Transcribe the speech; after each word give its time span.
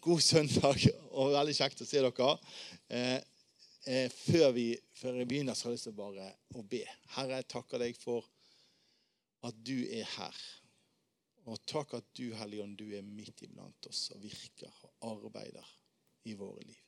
God 0.00 0.20
søndag, 0.22 0.84
og 1.10 1.32
veldig 1.34 1.54
kjekt 1.56 1.82
å 1.82 1.86
se 1.88 2.00
dere. 2.04 2.28
Eh, 2.94 3.16
eh, 3.90 4.12
før, 4.12 4.52
vi, 4.54 4.68
før 4.94 5.18
jeg 5.18 5.28
begynner, 5.30 5.56
så 5.58 5.66
har 5.66 5.74
jeg 5.74 5.80
lyst 5.80 5.88
til 5.90 5.96
bare 5.98 6.28
å 6.54 6.62
be. 6.62 6.84
Herre, 7.16 7.40
jeg 7.40 7.48
takker 7.50 7.82
deg 7.82 7.98
for 7.98 8.26
at 9.48 9.58
du 9.66 9.74
er 9.82 10.06
her. 10.16 10.42
Og 11.48 11.58
takk 11.66 11.96
at 11.98 12.10
du, 12.18 12.28
Hellige 12.36 12.62
Ånd, 12.62 12.76
du 12.78 12.92
er 12.94 13.06
midt 13.06 13.42
iblant 13.46 13.88
oss 13.88 14.10
og 14.14 14.22
virker 14.22 14.74
og 14.86 15.08
arbeider 15.08 15.72
i 16.28 16.36
våre 16.38 16.62
liv. 16.62 16.84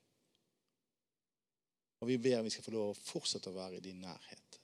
Og 2.01 2.09
vi 2.09 2.19
ber 2.21 2.45
vi 2.45 2.53
skal 2.53 2.65
få 2.65 2.75
lov 2.77 2.93
å 2.93 3.01
fortsette 3.01 3.51
å 3.51 3.57
være 3.57 3.81
i 3.81 3.85
din 3.85 4.01
nærhet. 4.05 4.61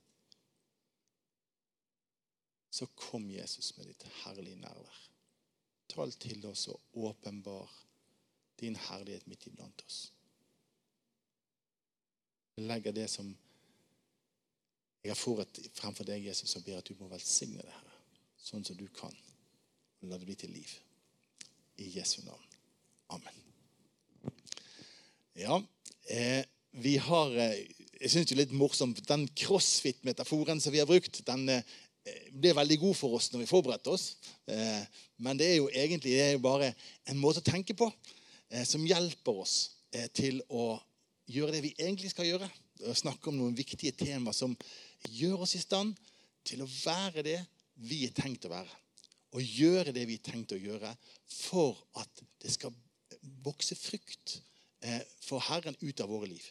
Så 2.76 2.88
kom 2.94 3.26
Jesus 3.32 3.72
med 3.78 3.88
ditt 3.88 4.06
herlige 4.22 4.60
nærvær. 4.60 5.02
Tal 5.88 6.12
til 6.20 6.44
oss 6.48 6.66
og 6.72 7.04
åpenbar 7.08 7.72
din 8.60 8.76
herlighet 8.88 9.26
midt 9.26 9.46
iblant 9.46 9.82
oss. 9.86 9.98
Jeg 12.56 12.66
legger 12.70 12.94
det 12.96 13.08
som 13.12 13.28
jeg 15.04 15.12
har 15.12 15.18
foret 15.20 15.60
fremfor 15.76 16.06
deg, 16.08 16.24
Jesus, 16.26 16.56
og 16.56 16.64
ber 16.66 16.80
at 16.80 16.88
du 16.88 16.96
må 16.98 17.06
velsigne 17.10 17.62
det, 17.62 17.70
Herre, 17.70 17.98
sånn 18.42 18.64
som 18.66 18.78
du 18.78 18.88
kan. 18.96 19.12
La 20.02 20.18
det 20.18 20.26
bli 20.26 20.34
til 20.38 20.50
liv. 20.50 20.72
I 21.78 21.90
Jesu 21.98 22.22
navn. 22.24 22.56
Amen. 23.14 23.42
Ja, 25.36 25.60
eh, 26.10 26.42
vi 26.80 26.96
har 26.96 27.34
eh, 27.36 27.66
Jeg 28.00 28.10
syns 28.12 28.28
det 28.28 28.34
er 28.34 28.40
litt 28.42 28.54
morsomt 28.56 28.98
Den 29.08 29.28
crossfit-metaforen 29.36 30.58
som 30.60 30.72
vi 30.74 30.80
har 30.82 30.88
brukt, 30.88 31.20
den 31.28 31.46
eh, 31.52 31.76
ble 32.32 32.52
veldig 32.56 32.78
god 32.80 32.96
for 32.98 33.16
oss 33.18 33.30
når 33.32 33.44
vi 33.44 33.50
forberedte 33.50 33.92
oss. 33.92 34.16
Eh, 34.48 34.82
men 35.22 35.38
det 35.38 35.52
er 35.52 35.56
jo 35.60 35.70
egentlig 35.70 36.16
det 36.16 36.22
er 36.24 36.32
jo 36.34 36.44
bare 36.44 36.72
en 37.06 37.20
måte 37.20 37.44
å 37.44 37.46
tenke 37.46 37.76
på 37.78 37.88
som 38.64 38.84
hjelper 38.86 39.42
oss 39.42 39.56
eh, 39.92 40.08
til 40.14 40.40
å 40.48 40.76
gjøre 41.26 41.56
det 41.56 41.62
vi 41.64 41.74
egentlig 41.78 42.12
skal 42.12 42.28
gjøre. 42.28 42.48
Snakke 42.94 43.30
om 43.30 43.38
noen 43.40 43.56
viktige 43.56 43.94
tema 43.96 44.34
som 44.36 44.54
gjør 45.10 45.46
oss 45.46 45.56
i 45.56 45.62
stand 45.62 45.96
til 46.46 46.62
å 46.62 46.68
være 46.68 47.24
det 47.26 47.38
vi 47.88 48.04
er 48.06 48.14
tenkt 48.16 48.46
å 48.46 48.52
være. 48.52 48.70
Og 49.36 49.42
gjøre 49.42 49.94
det 49.96 50.04
vi 50.08 50.18
er 50.18 50.24
tenkt 50.24 50.54
å 50.54 50.60
gjøre 50.60 50.92
for 51.32 51.80
at 52.00 52.22
det 52.42 52.52
skal 52.54 52.74
vokse 53.44 53.76
frukt 53.78 54.38
eh, 54.84 55.02
for 55.24 55.42
Herren 55.48 55.76
ut 55.82 56.00
av 56.00 56.12
våre 56.12 56.30
liv. 56.30 56.44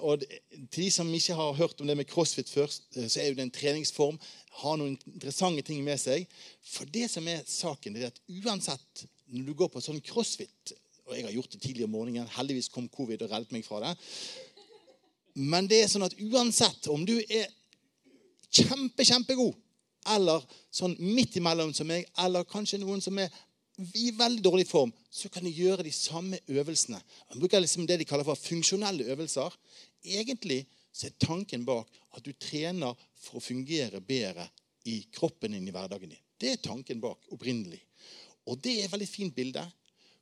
Og 0.00 0.22
Til 0.70 0.84
de 0.84 0.90
som 0.90 1.14
ikke 1.14 1.34
har 1.38 1.52
hørt 1.54 1.80
om 1.80 1.86
det 1.86 1.96
med 1.96 2.08
crossfit 2.10 2.50
først, 2.50 2.88
så 2.90 3.20
er 3.20 3.28
jo 3.28 3.36
det 3.38 3.46
en 3.46 3.54
treningsform. 3.54 4.18
Har 4.62 4.76
noen 4.76 4.98
interessante 5.06 5.62
ting 5.62 5.84
med 5.84 6.00
seg. 6.00 6.26
For 6.66 6.90
det 6.90 7.06
som 7.10 7.28
er 7.30 7.44
saken, 7.46 7.94
det 7.94 8.02
er 8.02 8.10
at 8.10 8.22
uansett 8.42 9.06
når 9.30 9.46
du 9.46 9.54
går 9.54 9.70
på 9.70 9.82
sånn 9.84 10.00
crossfit 10.02 10.72
Og 11.06 11.16
jeg 11.16 11.24
har 11.26 11.34
gjort 11.34 11.52
det 11.52 11.60
tidligere 11.62 11.88
om 11.88 11.94
morgenen. 11.94 12.28
Heldigvis 12.36 12.68
kom 12.70 12.88
covid 12.88 13.22
og 13.24 13.32
reddet 13.32 13.50
meg 13.54 13.64
fra 13.66 13.80
det. 13.82 13.96
Men 15.34 15.66
det 15.66 15.80
er 15.82 15.88
sånn 15.90 16.06
at 16.06 16.14
uansett 16.22 16.86
om 16.90 17.02
du 17.06 17.16
er 17.18 17.48
kjempe, 18.50 19.02
kjempegod, 19.06 19.56
eller 20.14 20.44
sånn 20.74 20.94
midt 21.00 21.36
imellom 21.40 21.72
som 21.74 21.88
meg, 21.90 22.06
eller 22.22 22.46
kanskje 22.46 22.78
noen 22.82 23.02
som 23.02 23.18
er 23.18 23.30
i 23.94 24.10
veldig 24.16 24.42
dårlig 24.44 24.66
form, 24.68 24.92
så 25.10 25.28
kan 25.32 25.44
de 25.46 25.52
gjøre 25.54 25.84
de 25.86 25.92
samme 25.94 26.38
øvelsene. 26.48 27.00
Man 27.30 27.40
bruker 27.40 27.62
liksom 27.62 27.86
det 27.88 28.00
de 28.00 28.06
kaller 28.08 28.26
for 28.26 28.38
funksjonelle 28.38 29.06
øvelser. 29.12 29.54
Egentlig 30.04 30.64
så 30.92 31.06
er 31.08 31.18
tanken 31.22 31.64
bak 31.64 31.88
at 32.16 32.24
du 32.24 32.32
trener 32.32 32.96
for 33.20 33.38
å 33.38 33.44
fungere 33.44 34.00
bedre 34.02 34.48
i 34.90 35.02
kroppen 35.12 35.54
din 35.54 35.68
i 35.68 35.74
hverdagen 35.74 36.12
din. 36.12 36.24
Det 36.40 36.54
er 36.54 36.64
tanken 36.64 37.00
bak 37.02 37.28
opprinnelig. 37.34 37.80
Og 38.48 38.58
det 38.62 38.78
er 38.78 38.88
et 38.88 38.94
veldig 38.94 39.08
fint 39.08 39.34
bilde. 39.36 39.62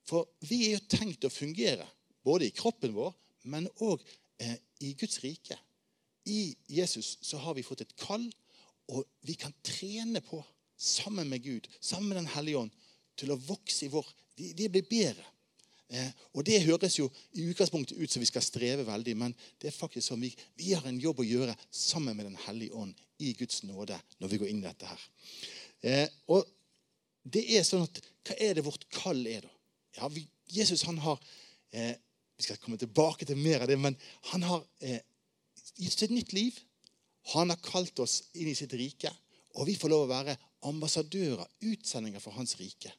For 0.08 0.28
vi 0.48 0.66
er 0.66 0.76
jo 0.76 0.88
tenkt 0.90 1.26
å 1.28 1.32
fungere 1.32 1.86
både 2.24 2.48
i 2.48 2.54
kroppen 2.54 2.94
vår, 2.96 3.12
men 3.48 3.68
òg 3.84 4.02
eh, 4.42 4.56
i 4.84 4.94
Guds 4.98 5.20
rike. 5.24 5.56
I 6.28 6.54
Jesus 6.68 7.16
så 7.24 7.40
har 7.40 7.56
vi 7.56 7.64
fått 7.64 7.84
et 7.84 7.96
kall, 8.00 8.26
og 8.92 9.04
vi 9.24 9.36
kan 9.38 9.54
trene 9.64 10.20
på, 10.24 10.40
sammen 10.78 11.28
med 11.28 11.42
Gud, 11.42 11.66
sammen 11.80 12.12
med 12.12 12.20
Den 12.20 12.32
hellige 12.34 12.64
ånd, 12.64 12.74
til 13.18 13.34
å 13.34 13.40
vokse 13.48 13.86
i 13.86 13.92
vår 13.92 14.06
De, 14.38 14.52
de 14.54 14.68
blir 14.70 14.84
bedre. 14.86 15.24
Eh, 15.90 16.10
og 16.36 16.44
det 16.46 16.60
høres 16.62 16.94
jo 16.98 17.08
i 17.34 17.46
utgangspunktet 17.48 17.98
ut 17.98 18.12
som 18.12 18.22
vi 18.22 18.28
skal 18.28 18.44
streve 18.44 18.84
veldig, 18.86 19.14
men 19.18 19.32
det 19.58 19.70
er 19.70 19.74
faktisk 19.74 20.10
sånn 20.10 20.20
vi, 20.22 20.30
vi 20.54 20.74
har 20.76 20.84
en 20.86 21.00
jobb 21.00 21.24
å 21.24 21.26
gjøre 21.26 21.56
sammen 21.74 22.14
med 22.14 22.28
Den 22.28 22.36
hellige 22.44 22.76
ånd 22.76 22.94
i 23.24 23.32
Guds 23.34 23.64
nåde 23.66 23.96
når 24.20 24.30
vi 24.30 24.40
går 24.42 24.52
inn 24.52 24.60
i 24.60 24.68
dette 24.68 24.86
her. 24.86 25.06
Eh, 25.80 26.04
og 26.30 26.46
det 27.24 27.44
er 27.56 27.66
sånn 27.66 27.86
at, 27.88 28.00
Hva 28.28 28.36
er 28.44 28.58
det 28.58 28.66
vårt 28.66 28.84
kall 28.92 29.24
er, 29.26 29.46
da? 29.46 29.54
Ja, 29.98 30.10
vi, 30.12 30.26
Jesus 30.52 30.84
han 30.86 31.00
har 31.02 31.18
eh, 31.72 31.96
Vi 32.38 32.46
skal 32.46 32.60
komme 32.62 32.78
tilbake 32.78 33.26
til 33.26 33.40
mer 33.40 33.64
av 33.64 33.70
det, 33.70 33.78
men 33.80 33.96
han 34.30 34.44
har 34.46 34.62
eh, 34.84 35.00
gitt 35.74 35.96
oss 35.96 36.04
et 36.06 36.14
nytt 36.14 36.34
liv. 36.36 36.60
Han 37.34 37.50
har 37.50 37.58
kalt 37.64 37.98
oss 38.04 38.20
inn 38.38 38.52
i 38.52 38.54
sitt 38.56 38.76
rike, 38.78 39.10
og 39.58 39.66
vi 39.66 39.74
får 39.76 39.90
lov 39.90 40.04
å 40.06 40.12
være 40.12 40.36
ambassadører, 40.68 41.48
utsendinger 41.66 42.22
for 42.22 42.36
hans 42.38 42.54
rike. 42.60 42.92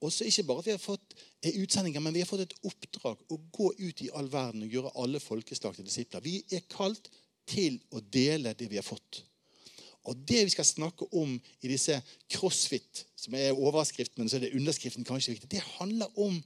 Og 0.00 0.12
så 0.12 0.24
ikke 0.24 0.46
bare 0.48 0.62
at 0.62 0.68
vi 0.68 0.74
har 0.74 0.80
fått 0.80 1.16
utsendinger, 1.44 2.00
men 2.00 2.14
vi 2.14 2.22
har 2.22 2.28
fått 2.28 2.46
et 2.46 2.54
oppdrag 2.64 3.20
å 3.28 3.36
gå 3.52 3.72
ut 3.78 4.04
i 4.04 4.12
all 4.16 4.30
verden 4.32 4.64
og 4.64 4.76
gjøre 4.76 4.94
alle 5.02 5.20
folkeslag 5.20 5.76
til 5.76 5.84
disipler. 5.84 6.24
Vi 6.24 6.38
er 6.56 6.64
kalt 6.72 7.10
til 7.50 7.76
å 7.92 8.00
dele 8.00 8.54
det 8.56 8.70
vi 8.70 8.80
har 8.80 8.86
fått. 8.86 9.22
Og 10.08 10.16
det 10.24 10.46
vi 10.46 10.52
skal 10.54 10.64
snakke 10.64 11.04
om 11.20 11.34
i 11.36 11.68
disse 11.68 11.98
crossfit, 12.32 13.04
som 13.20 13.36
er 13.36 13.52
overskriften, 13.52 14.22
men 14.22 14.30
så 14.32 14.38
er 14.38 14.46
det 14.46 14.54
underskriften 14.56 15.04
kanskje 15.04 15.34
viktig, 15.34 15.50
det 15.52 15.64
handler 15.76 16.08
om 16.16 16.40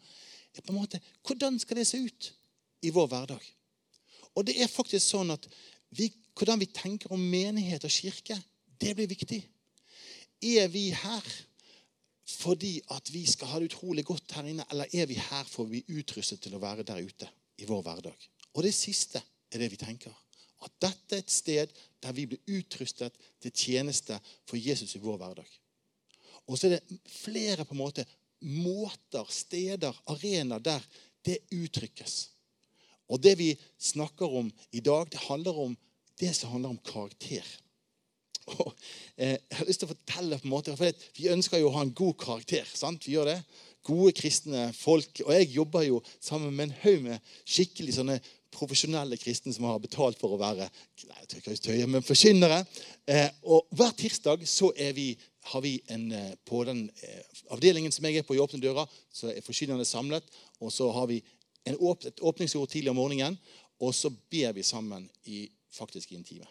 på 0.55 0.71
en 0.71 0.79
måte, 0.79 1.01
hvordan 1.27 1.57
skal 1.59 1.81
det 1.81 1.87
se 1.89 1.99
ut 1.99 2.29
i 2.87 2.93
vår 2.95 3.09
hverdag. 3.11 3.47
Og 4.35 4.47
det 4.47 4.55
er 4.63 4.71
faktisk 4.71 5.03
sånn 5.03 5.33
at 5.35 5.49
vi, 5.95 6.11
hvordan 6.39 6.61
vi 6.63 6.71
tenker 6.71 7.11
om 7.15 7.23
menighet 7.23 7.87
og 7.87 7.91
kirke, 7.95 8.37
det 8.79 8.95
blir 8.95 9.11
viktig. 9.11 9.41
Er 10.43 10.69
vi 10.71 10.89
her 10.95 11.27
fordi 12.25 12.79
at 12.95 13.11
vi 13.13 13.25
skal 13.29 13.51
ha 13.53 13.61
det 13.61 13.69
utrolig 13.73 14.05
godt 14.09 14.33
her 14.37 14.49
inne, 14.49 14.65
eller 14.73 14.89
er 14.93 15.07
vi 15.11 15.19
her 15.21 15.45
for 15.49 15.65
å 15.65 15.73
bli 15.73 15.83
utrustet 15.93 16.41
til 16.45 16.57
å 16.57 16.63
være 16.63 16.87
der 16.87 17.05
ute 17.05 17.29
i 17.61 17.69
vår 17.69 17.83
hverdag? 17.85 18.29
Og 18.55 18.63
det 18.65 18.73
siste 18.77 19.21
er 19.53 19.61
det 19.61 19.71
vi 19.73 19.81
tenker. 19.81 20.15
At 20.65 20.73
dette 20.81 21.19
er 21.19 21.25
et 21.25 21.33
sted 21.33 21.73
der 22.03 22.17
vi 22.17 22.27
blir 22.31 22.61
utrustet 22.61 23.17
til 23.43 23.53
tjeneste 23.53 24.17
for 24.49 24.57
Jesus 24.57 24.97
i 24.97 25.03
vår 25.03 25.19
hverdag. 25.21 25.49
Og 26.49 26.57
så 26.57 26.69
er 26.69 26.79
det 26.79 27.01
flere 27.09 27.65
på 27.65 27.77
en 27.77 27.83
måte 27.83 28.05
måter, 28.45 29.25
steder, 29.33 29.97
arenaer 30.13 30.65
der 30.65 30.87
det 31.25 31.39
uttrykkes. 31.53 32.17
Og 33.13 33.21
det 33.21 33.37
vi 33.39 33.51
snakker 33.81 34.33
om 34.41 34.51
i 34.73 34.81
dag, 34.81 35.09
det 35.13 35.21
handler 35.29 35.61
om 35.67 35.77
det 36.21 36.33
som 36.37 36.53
handler 36.55 36.75
om 36.75 36.81
karakter. 36.85 37.45
Og, 38.53 38.73
eh, 39.17 39.39
jeg 39.39 39.59
har 39.59 39.69
lyst 39.69 39.83
til 39.83 39.89
å 39.89 39.95
fortelle 39.95 40.39
på 40.39 40.49
en 40.49 40.53
måte, 40.53 40.77
for 40.77 40.93
Vi 41.17 41.31
ønsker 41.33 41.61
jo 41.61 41.71
å 41.71 41.77
ha 41.79 41.85
en 41.85 41.95
god 41.97 42.17
karakter. 42.21 42.65
sant? 42.75 43.07
Vi 43.07 43.15
gjør 43.17 43.31
det. 43.33 43.43
Gode 43.85 44.13
kristne 44.17 44.73
folk. 44.77 45.21
Og 45.27 45.33
jeg 45.33 45.53
jobber 45.55 45.83
jo 45.83 46.03
sammen 46.21 46.55
med 46.57 46.69
en 46.69 46.77
haug 46.83 47.03
med 47.03 47.21
skikkelig 47.45 47.99
sånne 47.99 48.21
profesjonelle 48.55 49.17
kristne 49.19 49.53
som 49.53 49.67
har 49.67 49.81
betalt 49.83 50.19
for 50.21 50.37
å 50.37 50.39
være 50.39 50.69
nei, 51.09 51.87
men 51.87 52.07
forkynnere. 52.07 52.65
Eh, 53.07 53.29
og 53.43 53.67
Hver 53.75 53.97
tirsdag 53.99 54.47
så 54.47 54.71
vi, 54.95 55.17
har 55.51 55.61
vi 55.61 55.81
en, 55.89 56.13
eh, 56.13 56.35
på 56.47 56.65
den 56.65 56.89
avdelingen 57.51 57.93
som 57.93 58.05
jeg 58.05 58.19
er 58.19 58.23
på 58.23 58.37
i 58.37 58.39
Åpne 58.39 58.63
dører, 58.63 58.87
så 59.13 59.33
er 59.33 59.43
forkynnerne 59.43 59.85
samlet. 59.85 60.23
Og 60.61 60.73
så 60.73 60.91
har 60.93 61.07
vi 61.07 61.23
åp 61.81 62.05
et 62.05 62.21
åpningsord 62.21 62.69
tidlig 62.69 62.91
om 62.91 62.97
morgenen, 62.97 63.39
og 63.81 63.95
så 63.95 64.11
ber 64.31 64.53
vi 64.53 64.63
sammen 64.63 65.11
i, 65.25 65.49
faktisk 65.73 66.13
i 66.13 66.17
en 66.21 66.25
time. 66.25 66.47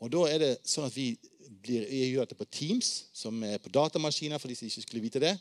Og 0.00 0.12
da 0.12 0.24
er 0.30 0.40
det 0.40 0.52
sånn 0.68 0.88
at 0.88 0.96
vi, 0.96 1.12
blir, 1.60 1.84
gjør 1.84 2.24
dette 2.24 2.38
på 2.38 2.48
Teams, 2.48 2.90
som 3.12 3.36
er 3.44 3.60
på 3.60 3.72
datamaskiner, 3.72 4.40
for 4.40 4.48
de 4.48 4.56
som 4.56 4.68
ikke 4.68 4.84
skulle 4.86 5.04
vite 5.04 5.22
det. 5.22 5.34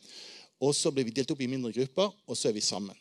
Og 0.60 0.74
så 0.76 0.92
blir 0.92 1.08
vi 1.08 1.16
delt 1.16 1.32
opp 1.32 1.42
i 1.44 1.50
mindre 1.52 1.72
grupper, 1.76 2.12
og 2.28 2.38
så 2.38 2.50
er 2.50 2.58
vi 2.58 2.64
sammen. 2.66 2.98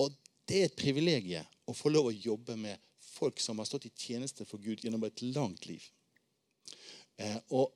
Og 0.00 0.14
det 0.48 0.60
er 0.60 0.70
et 0.70 0.78
privilegium 0.78 1.44
å 1.68 1.76
få 1.76 1.92
lov 1.92 2.10
å 2.10 2.16
jobbe 2.16 2.56
med 2.60 2.80
folk 3.14 3.40
som 3.40 3.60
har 3.60 3.68
stått 3.68 3.88
i 3.88 3.92
tjeneste 3.96 4.46
for 4.48 4.60
Gud 4.62 4.82
gjennom 4.84 5.04
et 5.06 5.22
langt 5.34 5.68
liv. 5.68 5.84
Eh, 7.20 7.36
og 7.54 7.72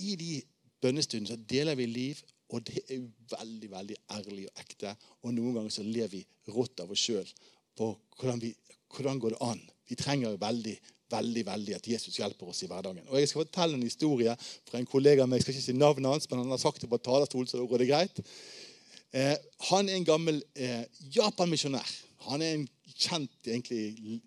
i 0.00 0.14
de 0.18 0.38
bønnestundene 0.80 1.34
så 1.34 1.48
deler 1.50 1.78
vi 1.78 1.88
liv, 1.90 2.22
og 2.50 2.64
det 2.66 2.82
er 2.90 3.02
veldig 3.30 3.70
veldig 3.70 3.98
ærlig 4.16 4.46
og 4.48 4.62
ekte. 4.62 4.94
Og 5.22 5.34
noen 5.36 5.58
ganger 5.58 5.74
så 5.74 5.84
ler 5.86 6.10
vi 6.10 6.22
rått 6.50 6.82
av 6.82 6.90
oss 6.90 7.04
sjøl 7.04 7.28
på 7.78 7.92
hvordan, 8.18 8.40
vi, 8.42 8.50
hvordan 8.94 9.20
går 9.22 9.36
det 9.36 9.42
an. 9.46 9.60
Vi 9.90 9.98
trenger 9.98 10.32
jo 10.32 10.40
veldig 10.40 10.74
veldig, 11.10 11.44
veldig 11.46 11.76
at 11.76 11.88
Jesus 11.92 12.18
hjelper 12.20 12.50
oss 12.52 12.62
i 12.64 12.70
hverdagen. 12.70 13.06
Og 13.08 13.18
Jeg 13.20 13.30
skal 13.30 13.44
fortelle 13.44 13.78
en 13.78 13.86
historie 13.86 14.34
fra 14.68 14.80
en 14.80 14.88
kollega 14.88 15.24
av 15.24 15.30
meg. 15.30 15.40
Jeg 15.40 15.48
skal 15.48 15.56
ikke 15.56 15.68
si 15.68 15.76
navnet 15.78 16.10
hans, 16.10 16.30
men 16.30 16.42
han 16.44 16.54
har 16.54 16.62
sagt 16.62 16.82
det 16.82 16.90
på 16.90 17.00
talerstol, 17.02 17.48
så 17.48 17.60
da 17.60 17.68
går 17.70 17.84
det 17.84 17.90
greit. 17.90 18.22
Eh, 19.12 19.36
han 19.70 19.88
er 19.88 19.98
en 19.98 20.06
gammel 20.06 20.42
eh, 20.54 20.84
Japan-misjonær. 21.16 21.96
Han 22.28 22.42
er 22.44 22.58
en 22.58 22.68
kjent 23.00 23.48
egentlig, 23.48 24.20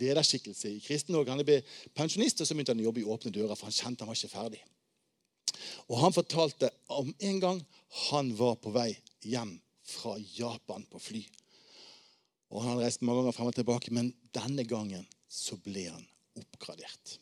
lederskikkelse 0.00 0.72
i 0.74 0.82
Kristen-Norge. 0.84 1.32
Han 1.32 1.46
ble 1.46 1.60
pensjonist, 1.96 2.42
og 2.42 2.48
så 2.48 2.56
begynte 2.56 2.74
han 2.74 2.82
å 2.82 2.88
jobbe 2.88 3.02
i 3.04 3.08
Åpne 3.08 3.32
dører, 3.34 3.54
for 3.56 3.70
han 3.70 3.76
kjente 3.76 4.04
han 4.04 4.10
var 4.10 4.18
ikke 4.18 4.34
ferdig. 4.34 4.62
Og 5.88 5.98
Han 6.02 6.12
fortalte 6.12 6.70
om 6.92 7.08
en 7.18 7.40
gang 7.40 7.60
han 8.10 8.30
var 8.36 8.58
på 8.62 8.70
vei 8.74 8.90
hjem 9.24 9.56
fra 9.88 10.16
Japan 10.36 10.84
på 10.90 11.00
fly. 11.00 11.22
Og 12.52 12.62
Han 12.62 12.74
hadde 12.74 12.84
reist 12.84 13.02
mange 13.02 13.22
ganger 13.22 13.36
frem 13.36 13.50
og 13.50 13.56
tilbake, 13.56 13.94
men 13.94 14.12
denne 14.34 14.64
gangen 14.68 15.06
så 15.28 15.56
ble 15.60 15.88
han 15.88 16.04
oppgradert. 16.42 17.18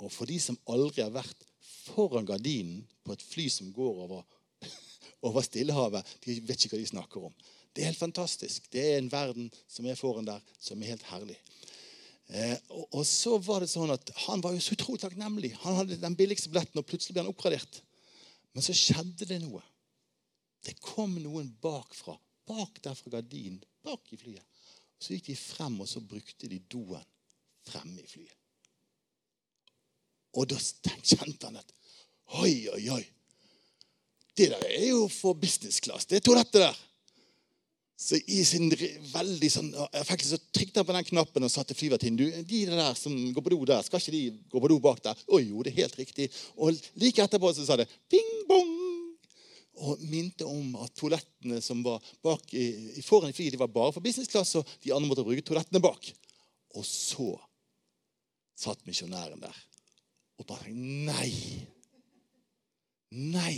Og 0.00 0.12
for 0.12 0.30
de 0.30 0.38
som 0.40 0.58
aldri 0.70 1.04
har 1.04 1.12
vært 1.14 1.46
foran 1.90 2.28
gardinen 2.28 2.84
på 3.04 3.14
et 3.14 3.24
fly 3.24 3.46
som 3.52 3.72
går 3.74 4.04
over, 4.06 4.24
over 5.26 5.44
Stillehavet, 5.44 6.16
de 6.24 6.38
vet 6.46 6.64
ikke 6.64 6.76
hva 6.76 6.82
de 6.82 6.92
snakker 6.92 7.28
om. 7.30 7.34
Det 7.70 7.82
er 7.82 7.92
helt 7.92 8.02
fantastisk. 8.02 8.66
Det 8.72 8.82
er 8.82 8.98
en 8.98 9.12
verden 9.12 9.50
som 9.70 9.86
er 9.86 9.98
foran 9.98 10.26
der, 10.26 10.42
som 10.58 10.80
er 10.82 10.94
helt 10.94 11.06
herlig. 11.10 11.38
Eh, 12.30 12.56
og, 12.70 12.86
og, 12.94 13.04
så 13.06 13.36
var 13.42 13.62
det 13.62 13.70
sånn 13.72 13.90
at 13.90 14.12
Han 14.26 14.42
var 14.44 14.54
jo 14.54 14.62
så 14.62 14.76
utrolig 14.76 15.02
takknemlig. 15.02 15.52
Han 15.64 15.80
hadde 15.80 15.98
den 16.02 16.16
billigste 16.18 16.50
billetten, 16.50 16.78
og 16.78 16.86
plutselig 16.86 17.16
ble 17.16 17.24
han 17.24 17.32
oppgradert. 17.32 17.80
Men 18.54 18.66
så 18.66 18.74
skjedde 18.76 19.28
det 19.30 19.40
noe. 19.42 19.62
Det 20.66 20.76
kom 20.82 21.14
noen 21.22 21.50
bakfra. 21.62 22.16
Bak 22.50 22.80
der 22.84 22.98
fra 22.98 23.14
gardinen. 23.16 23.62
Bak 23.86 24.10
i 24.14 24.18
flyet. 24.18 24.46
Så 25.00 25.14
gikk 25.14 25.30
de 25.30 25.38
frem, 25.38 25.78
og 25.80 25.88
så 25.88 26.02
brukte 26.04 26.50
de 26.50 26.58
doen 26.70 27.00
fremme 27.64 28.02
i 28.02 28.08
flyet. 28.08 28.36
Og 30.38 30.46
da 30.50 30.58
kjente 30.58 31.48
han 31.48 31.58
at 31.60 31.76
Oi, 32.38 32.68
oi, 32.70 32.84
oi. 32.94 33.02
Det 34.38 34.52
der 34.52 34.62
er 34.68 34.86
jo 34.92 35.08
for 35.10 35.34
business 35.34 35.80
class. 35.82 36.06
Det 36.06 36.22
toalettet 36.22 36.62
der. 36.62 36.76
Så 38.00 38.16
i 38.32 38.40
sin 38.48 38.70
veldig 39.12 39.48
sånn 39.52 39.66
effekt 39.98 40.24
så 40.24 40.38
trykket 40.54 40.78
han 40.80 40.86
på 40.88 40.94
den 40.96 41.08
knappen 41.10 41.44
og 41.44 41.50
sa 41.52 41.66
til 41.68 41.76
flyvertinnen 41.76 42.46
de 42.48 42.60
der 42.70 42.94
som 42.96 43.12
går 43.34 43.44
på 43.44 43.52
do 43.52 43.58
der, 43.68 43.82
skal 43.84 44.00
ikke 44.00 44.14
de 44.14 44.22
gå 44.54 44.62
på 44.62 44.70
do 44.72 44.78
bak 44.80 45.02
der? 45.04 45.20
Å 45.28 45.40
jo, 45.42 45.60
det 45.66 45.74
er 45.74 45.82
helt 45.82 45.98
riktig. 46.00 46.30
Og 46.56 46.78
like 47.02 47.26
etterpå 47.26 47.50
så 47.52 47.66
sa 47.66 47.76
det 47.76 47.90
bing 48.08 48.30
bong. 48.48 48.72
Og 49.84 50.00
minte 50.08 50.48
om 50.48 50.78
at 50.80 50.94
toalettene 50.96 51.60
som 51.64 51.82
var 51.84 52.00
bak 52.24 52.54
i, 52.56 53.02
foran 53.04 53.32
i 53.32 53.36
flyet, 53.36 53.52
de 53.56 53.60
var 53.60 53.72
bare 53.72 53.92
for 53.92 54.04
business 54.04 54.32
class, 54.32 54.54
og 54.56 54.68
de 54.84 54.94
andre 54.96 55.10
måtte 55.10 55.24
bruke 55.26 55.44
toalettene 55.44 55.84
bak. 55.84 56.08
Og 56.76 56.86
så 56.86 57.34
satt 58.60 58.84
misjonæren 58.88 59.40
der 59.44 59.56
og 60.40 60.48
da 60.48 60.56
tenkte 60.62 60.80
Nei! 61.10 61.30
Nei! 63.10 63.56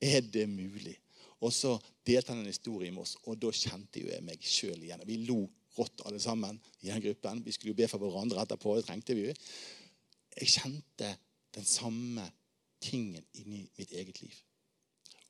Er 0.00 0.24
det 0.24 0.46
mulig? 0.48 0.96
Og 1.44 1.52
så 1.52 1.74
delte 2.06 2.32
han 2.32 2.42
en 2.42 2.48
historie 2.48 2.92
med 2.92 3.04
oss, 3.04 3.16
og 3.28 3.36
da 3.40 3.50
kjente 3.52 4.00
jo 4.00 4.08
jeg 4.08 4.24
meg 4.24 4.44
sjøl 4.44 4.80
igjen. 4.80 5.02
Vi 5.08 5.18
lo 5.28 5.42
rått 5.76 6.04
alle 6.08 6.20
sammen 6.20 6.58
i 6.80 6.90
den 6.90 7.02
gruppen. 7.04 7.42
Vi 7.44 7.52
skulle 7.54 7.74
jo 7.74 7.80
be 7.80 7.88
for 7.88 8.02
hverandre 8.02 8.42
etterpå. 8.42 8.74
Det 8.76 8.86
trengte 8.88 9.16
vi 9.16 9.26
jo. 9.28 9.34
Jeg 10.36 10.52
kjente 10.56 11.10
den 11.56 11.66
samme 11.68 12.26
tingen 12.80 13.24
inni 13.40 13.66
mitt 13.76 13.92
eget 13.92 14.22
liv. 14.22 14.36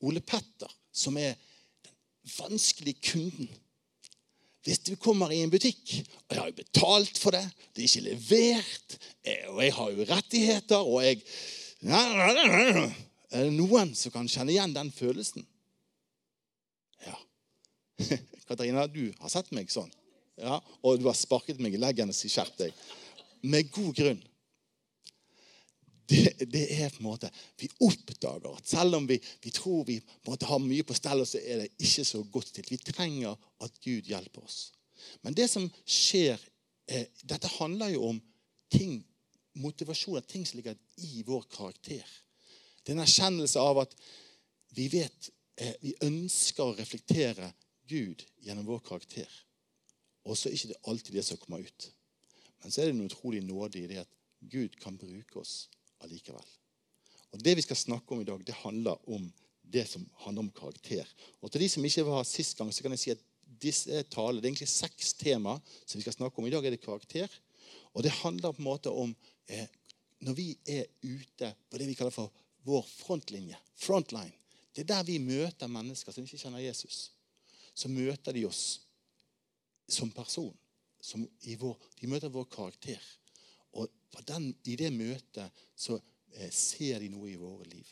Ole 0.07 0.23
Petter, 0.23 0.71
som 0.91 1.17
er 1.19 1.35
den 1.85 1.97
vanskelige 2.37 3.11
kunden 3.11 3.51
hvis 4.65 4.81
du 4.85 4.93
kommer 5.01 5.31
i 5.33 5.41
en 5.41 5.51
butikk, 5.51 5.81
og 6.27 6.35
jeg 6.35 6.39
har 6.39 6.49
jo 6.51 6.57
betalt 6.59 7.17
for 7.17 7.33
det, 7.33 7.41
det 7.73 7.81
er 7.81 7.87
ikke 7.89 8.05
levert, 8.05 8.97
eh, 9.25 9.47
og 9.49 9.63
jeg 9.63 9.73
har 9.77 9.95
jo 9.95 10.05
rettigheter, 10.11 10.85
og 10.85 11.05
jeg 11.05 11.23
Er 13.31 13.45
det 13.47 13.53
noen 13.55 13.95
som 13.97 14.11
kan 14.13 14.27
kjenne 14.29 14.51
igjen 14.53 14.75
den 14.75 14.91
følelsen? 14.93 15.45
Ja. 17.07 17.15
Katarina, 18.47 18.85
du 18.85 19.07
har 19.17 19.31
sett 19.33 19.49
meg 19.55 19.71
sånn. 19.73 19.89
Ja, 20.37 20.59
og 20.83 20.99
du 20.99 21.07
har 21.07 21.17
sparket 21.17 21.61
meg 21.63 21.73
i 21.73 21.81
leggen 21.81 22.11
og 22.11 22.15
sagt 22.17 22.33
'skjerp 22.33 22.59
deg'. 22.59 22.83
Med 23.41 23.71
god 23.73 23.95
grunn. 23.97 24.21
Det, 26.11 26.45
det, 26.51 26.65
er 26.75 26.89
på 26.91 26.99
en 26.99 27.07
måte 27.07 27.29
Vi 27.59 27.69
oppdager 27.85 28.49
at 28.51 28.67
selv 28.67 28.97
om 28.97 29.05
vi, 29.07 29.15
vi 29.43 29.51
tror 29.55 29.85
vi 29.87 29.95
måtte 30.27 30.49
ha 30.49 30.57
mye 30.59 30.83
på 30.83 30.95
stell, 30.97 31.23
så 31.27 31.39
er 31.39 31.63
det 31.63 31.69
ikke 31.79 32.03
så 32.07 32.23
godt 32.33 32.49
stilt. 32.51 32.71
Vi 32.71 32.79
trenger 32.83 33.37
at 33.63 33.77
Gud 33.83 34.09
hjelper 34.09 34.43
oss. 34.43 34.73
Men 35.23 35.37
det 35.37 35.47
som 35.51 35.69
skjer 35.85 36.41
eh, 36.91 37.07
Dette 37.23 37.49
handler 37.59 37.93
jo 37.95 38.09
om 38.09 38.19
ting, 38.71 38.99
motivasjoner, 39.61 40.25
ting 40.27 40.43
som 40.47 40.59
ligger 40.59 40.75
i 41.07 41.23
vår 41.27 41.47
karakter. 41.53 42.03
Det 42.81 42.91
er 42.91 42.97
en 42.97 43.05
erkjennelse 43.05 43.63
av 43.63 43.83
at 43.85 43.95
vi 44.75 44.89
vet 44.91 45.31
eh, 45.61 45.75
Vi 45.81 45.95
ønsker 46.07 46.65
å 46.65 46.77
reflektere 46.77 47.53
Gud 47.87 48.23
gjennom 48.43 48.67
vår 48.67 48.83
karakter. 48.87 49.27
Og 50.27 50.37
så 50.37 50.49
er 50.49 50.55
det 50.55 50.63
ikke 50.63 50.89
alltid 50.91 51.17
det 51.17 51.27
som 51.27 51.39
kommer 51.39 51.63
ut. 51.63 51.91
Men 52.61 52.73
så 52.73 52.81
er 52.81 52.91
det 52.91 52.97
noe 52.99 53.09
utrolig 53.09 53.41
nådig 53.45 53.85
i 53.85 53.91
det 53.95 54.03
at 54.03 54.17
Gud 54.51 54.75
kan 54.81 54.97
bruke 54.99 55.41
oss 55.41 55.69
allikevel. 56.03 56.47
Og 57.31 57.43
Det 57.43 57.55
vi 57.55 57.63
skal 57.63 57.79
snakke 57.79 58.13
om 58.13 58.21
i 58.21 58.27
dag, 58.27 58.41
det 58.45 58.57
handler 58.63 59.09
om 59.09 59.29
det 59.61 59.85
som 59.87 60.03
handler 60.25 60.47
om 60.47 60.51
karakter. 60.51 61.07
Og 61.41 61.51
Til 61.51 61.61
de 61.61 61.69
som 61.69 61.85
ikke 61.85 62.05
var 62.05 62.23
sist 62.27 62.57
gang, 62.57 62.73
så 62.73 62.83
kan 62.83 62.91
jeg 62.91 62.99
si 62.99 63.13
at 63.13 63.23
disse 63.61 64.03
taler, 64.11 64.41
det 64.41 64.47
er 64.47 64.53
egentlig 64.53 64.71
seks 64.71 65.13
tema 65.13 65.57
som 65.85 65.99
vi 65.99 66.05
skal 66.05 66.17
snakke 66.17 66.39
om. 66.39 66.47
I 66.47 66.53
dag 66.53 66.65
er 66.65 66.75
det 66.75 66.83
karakter. 66.83 67.29
Og 67.93 68.03
det 68.03 68.11
handler 68.21 68.51
på 68.51 68.63
en 68.63 68.67
måte 68.67 68.91
om 68.91 69.15
eh, 69.47 69.67
når 70.21 70.37
vi 70.37 70.47
er 70.67 70.85
ute 71.03 71.53
på 71.69 71.79
det 71.79 71.87
vi 71.89 71.95
kaller 71.97 72.13
for 72.15 72.31
vår 72.67 72.85
frontlinje. 72.85 73.57
Frontline. 73.75 74.33
Det 74.71 74.83
er 74.83 74.93
der 74.93 75.07
vi 75.07 75.19
møter 75.19 75.71
mennesker 75.71 76.13
som 76.13 76.23
ikke 76.23 76.39
kjenner 76.39 76.63
Jesus. 76.63 77.09
Så 77.75 77.89
møter 77.91 78.35
de 78.35 78.45
oss 78.47 78.81
som 79.91 80.11
person. 80.13 80.53
Som 81.01 81.25
vår, 81.59 81.77
de 81.99 82.07
møter 82.07 82.31
vår 82.31 82.47
karakter. 82.51 83.01
Og 83.79 83.89
den, 84.27 84.51
i 84.67 84.75
det 84.75 84.91
møtet 84.93 85.63
så 85.75 85.97
eh, 86.35 86.51
ser 86.51 86.99
de 86.99 87.09
noe 87.13 87.29
i 87.31 87.39
våre 87.39 87.67
liv. 87.71 87.87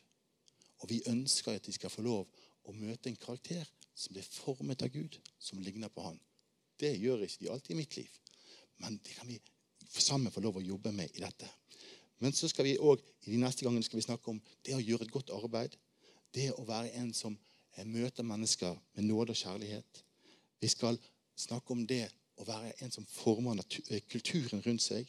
Og 0.80 0.90
vi 0.92 1.02
ønsker 1.12 1.56
at 1.56 1.68
de 1.68 1.76
skal 1.76 1.92
få 1.92 2.04
lov 2.06 2.28
å 2.68 2.76
møte 2.76 3.10
en 3.10 3.20
karakter 3.20 3.68
som 3.96 4.16
blir 4.16 4.24
formet 4.24 4.84
av 4.86 4.92
Gud, 4.94 5.18
som 5.40 5.60
ligner 5.64 5.92
på 5.92 6.04
Han. 6.06 6.20
Det 6.80 6.94
gjør 6.96 7.26
ikke 7.26 7.44
de 7.44 7.52
alltid 7.52 7.76
i 7.76 7.80
mitt 7.80 7.98
liv, 7.98 8.12
men 8.80 9.00
det 9.04 9.16
kan 9.18 9.28
vi 9.28 9.40
sammen 9.90 10.32
få 10.32 10.44
lov 10.44 10.60
å 10.60 10.64
jobbe 10.64 10.94
med 10.96 11.12
i 11.16 11.24
dette. 11.24 11.50
Men 12.20 12.36
så 12.36 12.48
skal 12.52 12.68
vi 12.68 12.78
også, 12.78 13.04
i 13.26 13.34
de 13.34 13.40
neste 13.40 13.66
gangene 13.66 13.84
skal 13.84 14.00
vi 14.00 14.06
snakke 14.08 14.32
om 14.32 14.40
det 14.68 14.76
å 14.76 14.84
gjøre 14.84 15.08
et 15.08 15.14
godt 15.14 15.32
arbeid. 15.36 15.76
Det 16.36 16.50
å 16.56 16.66
være 16.68 16.92
en 17.00 17.14
som 17.16 17.36
eh, 17.36 17.88
møter 17.88 18.28
mennesker 18.28 18.76
med 18.96 19.08
nåde 19.08 19.36
og 19.36 19.40
kjærlighet. 19.40 20.04
Vi 20.60 20.72
skal 20.72 21.00
snakke 21.40 21.74
om 21.74 21.86
det 21.88 22.06
å 22.40 22.48
være 22.48 22.74
en 22.84 22.92
som 22.92 23.08
former 23.08 23.60
eh, 23.60 24.04
kulturen 24.12 24.64
rundt 24.66 24.84
seg. 24.84 25.08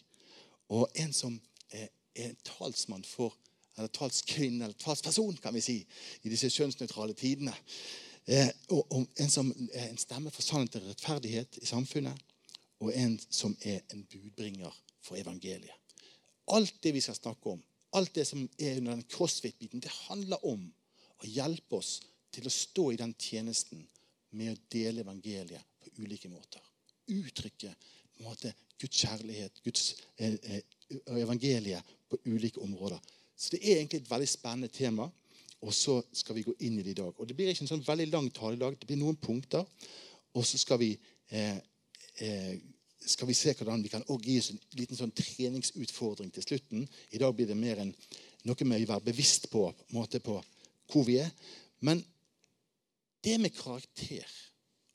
Og 0.71 0.91
en 1.03 1.13
som 1.15 1.37
er, 1.75 1.89
en 2.21 2.37
talsmann 2.47 3.05
for 3.07 3.37
eller 3.77 3.89
talskvinne 3.95 4.65
eller 4.65 4.77
talsperson, 4.79 5.37
kan 5.41 5.55
vi 5.55 5.63
si, 5.65 5.77
i 6.23 6.33
disse 6.33 6.51
kjønnsnøytrale 6.53 7.15
tidene. 7.17 7.55
Eh, 8.27 8.51
og, 8.75 8.83
og, 8.93 9.07
en 9.23 9.33
som 9.33 9.49
er 9.73 9.89
en 9.89 10.01
stemme 10.01 10.33
for 10.35 10.45
sannhet 10.45 10.77
og 10.81 10.91
rettferdighet 10.91 11.61
i 11.63 11.69
samfunnet. 11.69 12.27
Og 12.81 12.93
en 12.97 13.17
som 13.31 13.57
er 13.65 13.81
en 13.95 14.05
budbringer 14.11 14.75
for 15.05 15.21
evangeliet. 15.21 15.77
Alt 16.53 16.81
det 16.83 16.93
vi 16.97 17.03
skal 17.05 17.17
snakke 17.17 17.55
om, 17.55 17.63
alt 17.97 18.15
det 18.15 18.27
som 18.27 18.43
er 18.59 18.79
under 18.79 18.97
den 18.97 19.07
crossfit-biten, 19.11 19.83
det 19.83 19.93
handler 20.09 20.45
om 20.47 20.65
å 21.21 21.29
hjelpe 21.29 21.79
oss 21.79 22.01
til 22.33 22.47
å 22.47 22.53
stå 22.55 22.91
i 22.93 22.99
den 23.01 23.13
tjenesten 23.19 23.85
med 24.39 24.55
å 24.55 24.61
dele 24.73 25.05
evangeliet 25.05 25.67
på 25.81 25.93
ulike 26.03 26.31
måter. 26.33 26.63
Uttrykke 27.11 27.73
på 27.75 28.23
en 28.23 28.29
måte 28.29 28.53
Guds 28.81 29.03
kjærlighet, 29.05 29.63
Guds 29.65 29.95
eh, 30.19 30.35
eh, 30.43 30.63
evangeliet 31.21 31.97
på 32.11 32.19
ulike 32.27 32.61
områder. 32.61 32.99
Så 33.37 33.55
det 33.55 33.61
er 33.63 33.79
egentlig 33.79 34.01
et 34.01 34.11
veldig 34.11 34.29
spennende 34.29 34.69
tema. 34.69 35.09
Og 35.61 35.75
så 35.77 35.99
skal 36.17 36.39
vi 36.39 36.45
gå 36.47 36.55
inn 36.65 36.79
i 36.81 36.83
det 36.83 36.95
i 36.95 37.01
dag. 37.03 37.13
Og 37.21 37.29
Det 37.29 37.37
blir 37.37 37.51
ikke 37.53 37.67
en 37.67 37.75
sånn 37.75 37.85
veldig 37.85 38.07
lang 38.13 38.29
tale 38.33 38.57
i 38.57 38.61
dag. 38.61 38.77
Det 38.81 38.89
blir 38.89 39.01
noen 39.01 39.19
punkter. 39.21 39.65
Og 40.35 40.47
så 40.47 40.59
skal 40.59 40.79
vi, 40.81 40.95
eh, 41.29 41.57
eh, 42.17 42.55
skal 43.01 43.29
vi 43.29 43.35
se 43.35 43.53
hvordan 43.53 43.83
vi 43.83 43.89
kan 43.93 44.05
gi 44.23 44.39
oss 44.39 44.51
en 44.51 44.61
liten 44.79 44.97
sånn 44.97 45.13
treningsutfordring 45.13 46.33
til 46.33 46.43
slutten. 46.43 46.89
I 47.13 47.19
dag 47.19 47.35
blir 47.35 47.47
det 47.47 47.57
mer 47.57 47.79
enn 47.79 47.95
noe 48.45 48.65
med 48.65 48.83
å 48.83 48.93
være 48.95 49.13
bevisst 49.13 49.51
på, 49.51 49.75
måte 49.93 50.21
på 50.21 50.39
hvor 50.93 51.05
vi 51.05 51.19
er. 51.19 51.31
Men 51.81 52.05
det 53.25 53.41
med 53.41 53.53
karakter 53.53 54.27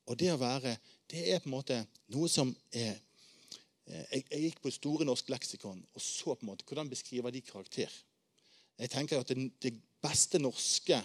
og 0.07 0.17
det 0.17 0.31
å 0.33 0.37
være 0.41 0.77
Det 1.05 1.21
er 1.31 1.39
på 1.39 1.45
en 1.45 1.53
måte 1.53 1.75
noe 2.09 2.27
som 2.27 2.49
er 2.73 2.95
jeg, 3.85 4.23
jeg, 4.31 4.41
gikk 4.47 4.61
på 4.63 4.73
Store 4.73 5.05
norsk 5.05 5.29
leksikon 5.29 5.81
og 5.93 6.01
så 6.01 6.33
på 6.33 6.45
en 6.45 6.51
måte 6.51 6.65
hvordan 6.67 6.89
beskriver 6.89 7.33
de 7.33 7.41
karakter. 7.45 7.91
Jeg 8.79 8.91
tenker 8.91 9.19
at 9.21 9.29
Den, 9.29 9.51
den 9.61 9.81
beste 10.03 10.39
norske 10.39 10.99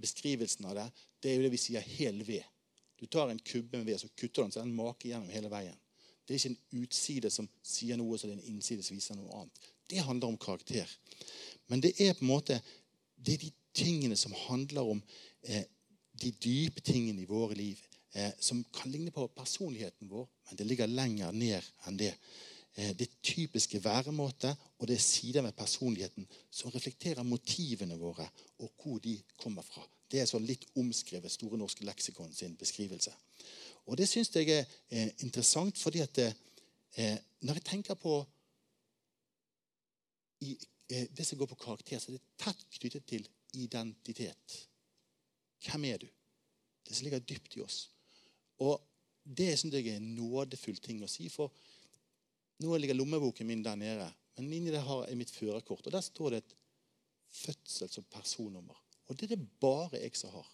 beskrivelsen 0.00 0.68
av 0.70 0.76
det 0.78 0.88
det 1.20 1.30
er 1.30 1.36
jo 1.36 1.44
det 1.44 1.52
vi 1.52 1.60
sier 1.60 1.84
hel 1.84 2.22
ved. 2.24 2.44
Du 2.96 3.06
tar 3.06 3.28
en 3.28 3.40
kubbe 3.44 3.76
med 3.76 3.86
ved, 3.86 3.98
så 4.00 4.08
kutter 4.16 4.42
den, 4.42 4.52
så 4.52 4.62
den 4.62 4.72
maker 4.76 5.08
gjennom 5.10 5.28
hele 5.32 5.50
veien. 5.52 5.76
Det 6.24 6.34
er 6.34 6.38
ikke 6.38 6.52
en 6.52 6.84
utside 6.84 7.30
som 7.32 7.48
sier 7.66 7.98
noe, 8.00 8.16
så 8.16 8.28
det 8.28 8.36
er 8.36 8.40
en 8.40 8.54
innside 8.54 8.84
som 8.86 8.96
viser 8.96 9.18
noe 9.18 9.32
annet. 9.36 9.68
Det 9.90 10.04
handler 10.06 10.30
om 10.30 10.38
karakter. 10.40 10.88
Men 11.68 11.82
det 11.84 11.92
er 12.00 12.14
på 12.14 12.24
en 12.24 12.30
måte 12.30 12.60
det 13.20 13.34
er 13.34 13.44
de 13.44 13.52
tingene 13.76 14.16
som 14.16 14.32
handler 14.46 14.94
om 14.94 15.02
eh, 15.42 15.64
de 16.20 16.32
dype 16.40 16.80
tingene 16.84 17.22
i 17.22 17.28
våre 17.28 17.56
liv 17.58 17.80
eh, 18.14 18.32
som 18.38 18.62
kan 18.74 18.92
ligne 18.92 19.10
på 19.14 19.28
personligheten 19.34 20.08
vår, 20.10 20.28
men 20.48 20.56
det 20.56 20.66
ligger 20.66 20.90
lenger 20.90 21.32
ned 21.32 21.70
enn 21.86 22.00
det. 22.00 22.14
Eh, 22.74 22.92
det 22.96 23.08
typiske 23.22 23.80
væremåte 23.84 24.54
og 24.78 24.88
det 24.88 24.96
er 24.96 25.04
sider 25.04 25.42
ved 25.42 25.56
personligheten 25.58 26.26
som 26.50 26.70
reflekterer 26.70 27.26
motivene 27.26 27.98
våre 27.98 28.28
og 28.58 28.70
hvor 28.78 29.00
de 29.02 29.16
kommer 29.36 29.66
fra. 29.66 29.82
Det 30.10 30.20
er 30.20 30.26
sånn 30.26 30.46
litt 30.46 30.66
omskrevet 30.78 31.30
Store 31.30 31.58
norske 31.58 31.84
leksikon 31.86 32.32
sin 32.34 32.56
beskrivelse. 32.58 33.12
Og 33.86 33.98
det 33.98 34.08
syns 34.10 34.30
jeg 34.34 34.50
er 34.54 34.64
eh, 34.90 35.10
interessant, 35.24 35.78
fordi 35.78 36.02
at 36.04 36.18
eh, 36.22 37.16
når 37.46 37.58
jeg 37.58 37.66
tenker 37.66 37.98
på 37.98 38.16
i, 40.46 40.56
eh, 40.88 41.06
det 41.16 41.26
som 41.26 41.38
går 41.38 41.50
på 41.50 41.60
karakter, 41.62 41.98
så 41.98 42.10
er 42.10 42.18
det 42.18 42.44
tett 42.44 42.66
knyttet 42.78 43.06
til 43.06 43.28
identitet. 43.54 44.58
Hvem 45.66 45.84
er 45.90 46.02
du? 46.02 46.08
Det 46.86 46.96
som 46.96 47.06
ligger 47.06 47.22
dypt 47.22 47.56
i 47.56 47.64
oss. 47.64 47.88
Og 48.60 48.76
det 49.24 49.52
syns 49.58 49.76
jeg 49.76 49.88
er 49.88 50.00
en 50.00 50.14
nådefull 50.16 50.80
ting 50.82 51.02
å 51.04 51.10
si. 51.10 51.28
For 51.32 51.52
nå 52.60 52.76
ligger 52.76 52.98
lommeboken 52.98 53.48
min 53.48 53.64
der 53.64 53.78
nede, 53.80 54.08
men 54.36 54.52
inni 54.56 54.72
der 54.72 54.84
har 54.84 55.06
jeg 55.08 55.18
mitt 55.20 55.32
førerkort. 55.32 55.86
Og 55.86 55.94
der 55.94 56.04
står 56.04 56.34
det 56.34 56.42
et 56.42 56.56
fødsels- 57.30 58.00
og 58.00 58.08
personnummer. 58.12 58.76
Og 59.08 59.18
det 59.18 59.26
er 59.26 59.36
det 59.36 59.60
bare 59.62 60.00
jeg 60.00 60.16
som 60.18 60.34
har. 60.34 60.48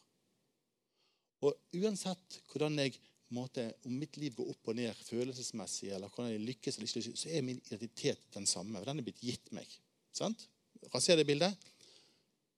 Og 1.45 1.55
uansett 1.77 2.41
hvordan 2.51 2.79
jeg 2.81 2.97
måte, 3.35 3.67
om 3.85 3.95
mitt 3.99 4.17
liv 4.21 4.35
går 4.37 4.53
opp 4.53 4.71
og 4.71 4.79
ned 4.79 4.95
følelsesmessig, 5.07 5.91
eller 5.95 6.11
hvordan 6.13 6.33
jeg 6.33 6.45
lykkes, 6.47 6.79
eller 6.79 6.91
ikke, 6.91 7.19
så 7.19 7.33
er 7.33 7.45
min 7.47 7.61
identitet 7.67 8.29
den 8.35 8.47
samme. 8.47 8.83
Den 8.87 9.03
er 9.03 9.07
blitt 9.07 9.23
gitt 9.25 9.51
meg. 9.57 9.71
Sant? 10.15 10.47
Raser 10.93 11.19
det 11.19 11.27
bildet? 11.29 11.67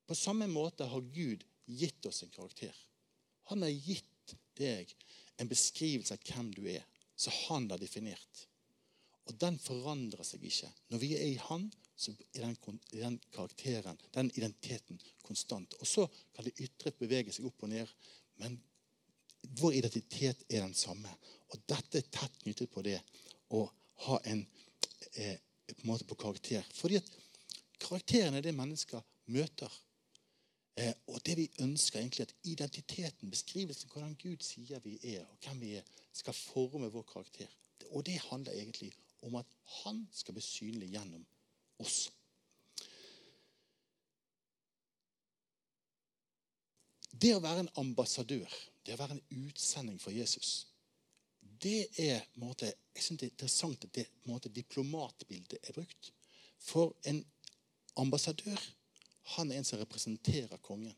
På 0.09 0.17
samme 0.17 0.49
måte 0.51 0.87
har 0.89 1.09
Gud 1.15 1.45
gitt 1.69 2.07
oss 2.09 2.23
en 2.25 2.33
karakter. 2.33 2.77
Han 3.51 3.65
har 3.65 3.73
gitt 3.73 4.37
deg 4.59 4.93
en 5.39 5.51
beskrivelse 5.51 6.15
av 6.15 6.25
hvem 6.29 6.53
du 6.55 6.65
er, 6.71 6.85
som 7.19 7.35
han 7.49 7.69
har 7.71 7.81
definert. 7.81 8.45
Og 9.29 9.37
den 9.41 9.59
forandrer 9.61 10.25
seg 10.25 10.45
ikke. 10.49 10.71
Når 10.93 11.03
vi 11.03 11.13
er 11.19 11.27
i 11.29 11.41
Han, 11.49 11.67
så 11.99 12.15
er 12.33 12.47
den, 12.47 12.79
den 12.93 13.19
karakteren, 13.35 13.99
den 14.15 14.31
identiteten, 14.31 15.01
konstant. 15.27 15.75
Og 15.83 15.87
så 15.87 16.07
kan 16.35 16.47
det 16.47 16.57
ytre 16.63 16.95
bevege 16.97 17.35
seg 17.35 17.49
opp 17.49 17.67
og 17.67 17.73
ned, 17.73 17.91
men 18.41 18.57
vår 19.59 19.81
identitet 19.81 20.45
er 20.49 20.63
den 20.63 20.77
samme. 20.79 21.11
Og 21.53 21.61
dette 21.69 22.01
er 22.01 22.11
tett 22.13 22.41
knyttet 22.45 22.71
på 22.73 22.85
det 22.87 23.01
å 23.55 23.65
ha 24.07 24.21
en, 24.31 24.45
eh, 25.13 25.37
på, 25.67 25.83
en 25.83 25.91
måte 25.91 26.07
på 26.09 26.19
karakter. 26.19 26.65
Fordi 26.75 27.01
at 27.01 27.11
karakteren 27.83 28.39
er 28.39 28.47
det 28.47 28.57
mennesker 28.57 29.03
møter. 29.35 29.73
Eh, 30.79 30.95
og 31.11 31.19
det 31.27 31.35
vi 31.37 31.49
ønsker 31.65 31.99
egentlig 31.99 32.29
at 32.29 32.35
identiteten, 32.45 33.31
beskrivelsen 33.31 33.91
hvordan 33.91 34.15
Gud 34.23 34.45
sier 34.47 34.79
vi 34.85 34.95
er, 35.03 35.25
og 35.27 35.39
hvem 35.43 35.61
vi 35.61 35.73
er, 35.81 35.89
skal 36.15 36.37
forme 36.37 36.91
vår 36.95 37.03
karakter. 37.03 37.51
Og 37.91 38.07
det 38.07 38.21
handler 38.29 38.53
egentlig 38.53 38.93
om 39.23 39.35
at 39.35 39.47
han 39.83 40.05
skal 40.13 40.37
bli 40.37 40.45
synlig 40.45 40.93
gjennom 40.93 41.27
oss. 41.83 41.99
Det 47.11 47.35
å 47.35 47.43
være 47.43 47.65
en 47.65 47.75
ambassadør, 47.83 48.47
det 48.87 48.95
å 48.95 49.01
være 49.01 49.19
en 49.19 49.47
utsending 49.49 49.99
for 49.99 50.15
Jesus, 50.15 50.69
det 51.63 51.89
er 51.99 52.23
måte, 52.39 52.71
jeg 52.95 53.03
synes 53.03 53.19
det 53.19 53.27
er 53.27 53.35
interessant 53.35 53.85
at 53.89 53.95
det 53.97 54.07
måte, 54.31 54.53
diplomatbildet 54.55 55.59
er 55.59 55.75
brukt. 55.75 56.13
For 56.63 56.95
en 57.11 57.25
ambassadør 57.99 58.63
han 59.35 59.51
er 59.51 59.61
en 59.61 59.67
som 59.67 59.81
representerer 59.81 60.61
kongen. 60.65 60.95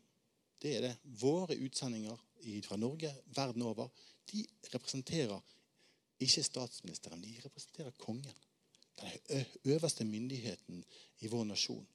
Det 0.61 0.77
er 0.77 0.85
det. 0.85 0.93
Våre 1.21 1.57
utsendinger 1.57 2.19
fra 2.67 2.77
Norge 2.77 3.11
verden 3.35 3.63
over 3.63 3.89
de 4.31 4.45
representerer 4.75 5.41
ikke 6.21 6.45
statsministeren. 6.45 7.23
De 7.23 7.41
representerer 7.45 7.91
kongen. 7.99 8.37
Den 9.01 9.47
øverste 9.65 10.05
myndigheten 10.05 10.85
i 11.21 11.27
vår 11.27 11.45
nasjon. 11.45 11.87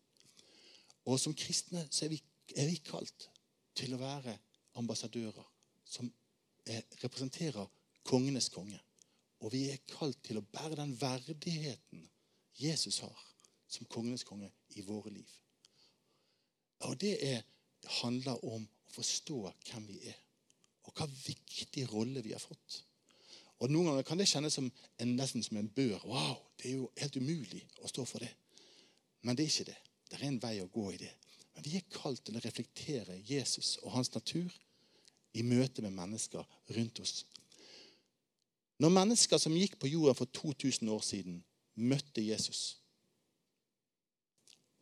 Og 1.05 1.19
som 1.19 1.35
kristne 1.37 1.85
så 1.91 2.05
er 2.05 2.15
vi, 2.15 2.21
er 2.55 2.65
vi 2.65 2.81
kalt 2.81 3.29
til 3.77 3.93
å 3.93 4.01
være 4.01 4.33
ambassadører 4.81 5.45
som 5.85 6.09
er, 6.65 6.81
representerer 7.03 7.69
kongenes 8.03 8.49
konge. 8.49 8.79
Og 9.45 9.53
vi 9.53 9.67
er 9.69 9.83
kalt 9.91 10.17
til 10.25 10.39
å 10.39 10.47
bære 10.49 10.79
den 10.79 10.95
verdigheten 10.97 12.07
Jesus 12.57 12.99
har 13.03 13.25
som 13.67 13.85
kongenes 13.91 14.23
konge 14.25 14.49
i 14.75 14.81
våre 14.85 15.11
liv. 15.13 15.29
Og 16.85 16.97
det 17.01 17.15
er, 17.25 17.41
handler 18.01 18.41
om 18.45 18.65
å 18.65 18.93
forstå 18.95 19.39
hvem 19.69 19.87
vi 19.89 19.99
er, 20.09 20.17
og 20.85 20.93
hva 20.97 21.07
viktig 21.09 21.85
rolle 21.91 22.23
vi 22.25 22.33
har 22.35 22.41
fått. 22.41 22.81
Og 23.63 23.71
Noen 23.71 23.91
ganger 23.91 24.07
kan 24.07 24.19
det 24.19 24.27
kjennes 24.29 24.55
som 24.57 24.67
en, 24.67 25.13
nesten 25.15 25.43
som 25.43 25.57
en 25.57 25.69
bør. 25.71 26.01
Wow, 26.05 26.41
Det 26.57 26.69
er 26.69 26.75
jo 26.75 26.89
helt 26.99 27.15
umulig 27.15 27.61
å 27.81 27.89
stå 27.91 28.03
for 28.05 28.23
det. 28.23 28.31
Men 29.23 29.35
det 29.35 29.45
er 29.45 29.53
ikke 29.53 29.69
det. 29.71 29.77
Det 30.09 30.17
er 30.19 30.27
en 30.27 30.41
vei 30.43 30.57
å 30.61 30.71
gå 30.71 30.89
i 30.91 30.99
det. 31.01 31.11
Men 31.55 31.63
vi 31.65 31.77
er 31.79 31.87
kalt 31.91 32.25
til 32.27 32.35
å 32.35 32.43
reflektere 32.43 33.15
Jesus 33.25 33.77
og 33.81 33.93
hans 33.95 34.11
natur 34.13 34.51
i 35.35 35.43
møte 35.43 35.81
med 35.81 35.95
mennesker 35.95 36.43
rundt 36.75 36.99
oss. 36.99 37.23
Når 38.83 38.91
mennesker 38.91 39.39
som 39.39 39.55
gikk 39.55 39.79
på 39.79 39.87
jorden 39.87 40.17
for 40.19 40.31
2000 40.35 40.91
år 40.91 41.03
siden, 41.03 41.39
møtte 41.75 42.23
Jesus, 42.23 42.77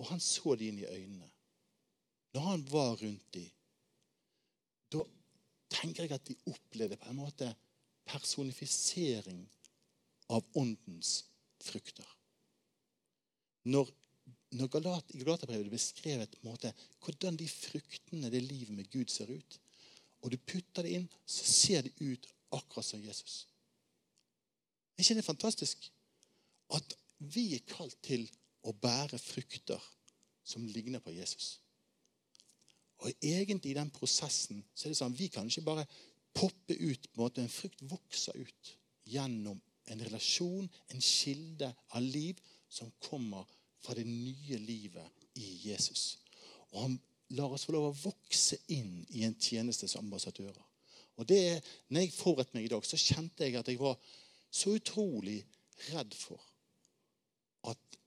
og 0.01 0.09
han 0.09 0.21
så 0.21 0.55
dem 0.57 0.73
inn 0.73 0.81
i 0.81 0.89
øynene 0.89 1.29
Når 2.33 2.47
han 2.47 2.63
var 2.71 2.95
rundt 3.01 3.33
dem, 3.33 3.49
da 4.93 5.03
tenker 5.73 6.05
jeg 6.05 6.15
at 6.15 6.27
de 6.29 6.35
opplevde 6.49 6.97
på 6.97 7.09
en 7.11 7.19
måte 7.21 7.49
personifisering 8.09 9.43
av 10.33 10.45
åndens 10.59 11.23
frukter. 11.63 12.07
Når, 13.69 13.89
når 14.57 14.71
Galat, 14.73 15.13
I 15.13 15.21
Galaterbrevet 15.21 15.67
er 15.69 15.73
beskrevet 15.73 16.37
måte, 16.45 16.73
hvordan 17.05 17.37
de 17.39 17.47
fruktene, 17.49 18.31
det 18.33 18.43
livet 18.43 18.75
med 18.75 18.89
Gud, 18.91 19.09
ser 19.13 19.31
ut. 19.31 19.59
Og 20.23 20.31
du 20.31 20.37
putter 20.37 20.85
det 20.85 20.97
inn, 20.97 21.07
så 21.25 21.47
ser 21.47 21.85
det 21.85 21.93
ut 22.01 22.27
akkurat 22.53 22.87
som 22.87 23.03
Jesus. 23.03 23.43
Er 24.97 25.03
ikke 25.03 25.19
det 25.19 25.25
fantastisk? 25.25 25.89
At 26.73 26.95
vi 27.33 27.53
er 27.55 27.67
kalt 27.67 27.95
til 28.05 28.25
å 28.63 28.73
bære 28.73 29.19
frukter 29.19 29.81
som 30.47 30.65
ligner 30.67 31.03
på 31.03 31.13
Jesus. 31.15 31.57
Og 33.03 33.11
egentlig 33.19 33.73
i 33.73 33.77
den 33.77 33.91
prosessen 33.91 34.63
så 34.73 34.87
er 34.87 34.93
det 34.93 34.99
sånn 34.99 35.17
vi 35.17 35.27
kan 35.31 35.49
ikke 35.49 35.65
bare 35.67 35.85
poppe 36.33 36.75
ut 36.77 37.09
på 37.11 37.19
en 37.19 37.23
måte 37.25 37.43
En 37.43 37.51
frukt 37.51 37.83
vokser 37.91 38.37
ut 38.39 38.73
gjennom 39.11 39.59
en 39.91 40.03
relasjon, 40.07 40.69
en 40.87 41.01
kilde 41.03 41.67
av 41.91 42.01
liv, 42.01 42.39
som 42.71 42.91
kommer 43.03 43.43
fra 43.83 43.95
det 43.97 44.05
nye 44.07 44.57
livet 44.63 45.25
i 45.35 45.49
Jesus. 45.67 46.17
Og 46.71 46.85
han 46.85 46.95
lar 47.35 47.51
oss 47.51 47.65
få 47.67 47.75
lov 47.75 47.89
å 47.89 47.97
vokse 48.05 48.61
inn 48.71 49.01
i 49.11 49.25
en 49.27 49.35
tjeneste 49.35 49.89
som 49.91 50.05
ambassadører. 50.05 50.63
Og 51.19 51.27
det 51.29 51.39
er, 51.51 51.59
når 51.91 52.05
jeg 52.05 52.15
forberedte 52.15 52.57
meg 52.57 52.69
i 52.69 52.71
dag, 52.71 52.85
så 52.87 52.97
kjente 52.97 53.45
jeg 53.45 53.59
at 53.59 53.69
jeg 53.69 53.81
var 53.81 53.99
så 54.53 54.73
utrolig 54.77 55.41
redd 55.91 56.15
for 56.17 56.41
at 57.69 57.99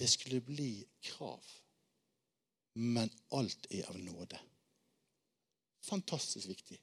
det 0.00 0.08
skulle 0.10 0.42
bli 0.44 0.82
krav. 1.12 1.46
Men 2.74 3.10
alt 3.36 3.66
er 3.70 3.88
av 3.90 3.98
nåde. 3.98 4.38
Fantastisk 5.82 6.48
viktig. 6.48 6.80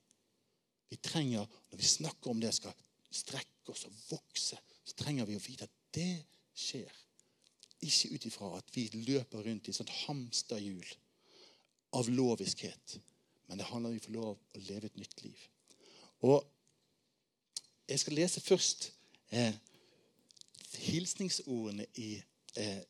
Vi 0.89 0.97
trenger, 0.97 1.47
Når 1.69 1.77
vi 1.77 1.83
snakker 1.85 2.31
om 2.31 2.39
det 2.39 2.53
skal 2.53 2.73
strekke 3.11 3.71
oss 3.71 3.85
og 3.85 3.93
vokse, 4.09 4.57
så 4.85 4.95
trenger 4.97 5.25
vi 5.25 5.37
å 5.37 5.43
vite 5.43 5.67
at 5.67 5.75
det 5.93 6.23
skjer. 6.57 6.91
Ikke 7.79 8.09
ut 8.13 8.25
ifra 8.25 8.49
at 8.57 8.75
vi 8.75 8.89
løper 8.93 9.45
rundt 9.45 9.67
i 9.67 9.71
et 9.71 9.77
sånt 9.77 9.93
hamsterhjul 10.05 10.85
av 11.93 12.09
loviskhet. 12.09 12.99
Men 13.47 13.57
det 13.57 13.69
handler 13.69 13.89
om 13.89 13.97
vi 13.97 14.03
får 14.03 14.17
lov 14.17 14.33
å 14.35 14.63
leve 14.67 14.89
et 14.89 14.97
nytt 14.97 15.23
liv. 15.23 15.49
Og 16.21 16.55
Jeg 17.89 17.99
skal 17.99 18.13
lese 18.13 18.41
først 18.45 18.83
eh, 19.33 19.55
hilsningsordene 20.77 21.87
i, 21.97 22.21
eh, 22.55 22.81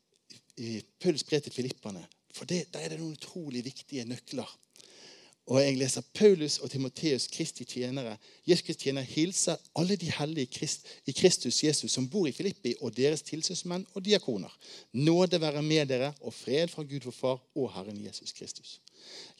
i 0.60 0.82
Pauls 1.00 1.24
brev 1.24 1.40
til 1.40 1.54
filipperne. 1.54 2.02
For 2.34 2.48
det, 2.48 2.66
der 2.74 2.84
er 2.84 2.92
det 2.92 3.00
noen 3.00 3.16
utrolig 3.18 3.64
viktige 3.64 4.04
nøkler 4.08 4.48
og 5.50 5.58
jeg 5.58 5.78
leser 5.80 6.04
Paulus 6.14 6.60
og 6.62 6.70
Timoteus, 6.70 7.26
Kristi 7.32 7.64
tjenere. 7.66 8.12
Jesus 8.46 8.62
Kristi 8.66 8.86
tjenere 8.86 9.08
hilser 9.10 9.58
alle 9.78 9.96
de 9.98 10.10
hellige 10.14 10.46
Christ, 10.54 10.86
i 11.10 11.14
Kristus 11.16 11.58
Jesus 11.64 11.90
som 11.96 12.06
bor 12.10 12.28
i 12.28 12.34
Filippi, 12.34 12.76
og 12.80 12.94
deres 12.94 13.24
tilsynsmenn 13.26 13.86
og 13.94 14.04
diakoner. 14.06 14.52
Nåde 14.92 15.40
være 15.42 15.62
med 15.66 15.90
dere 15.90 16.12
og 16.20 16.34
fred 16.36 16.70
fra 16.70 16.84
Gud 16.86 17.08
vår 17.08 17.16
Far 17.16 17.40
og 17.58 17.72
Herren 17.74 17.98
Jesus 18.04 18.32
Kristus. 18.36 18.78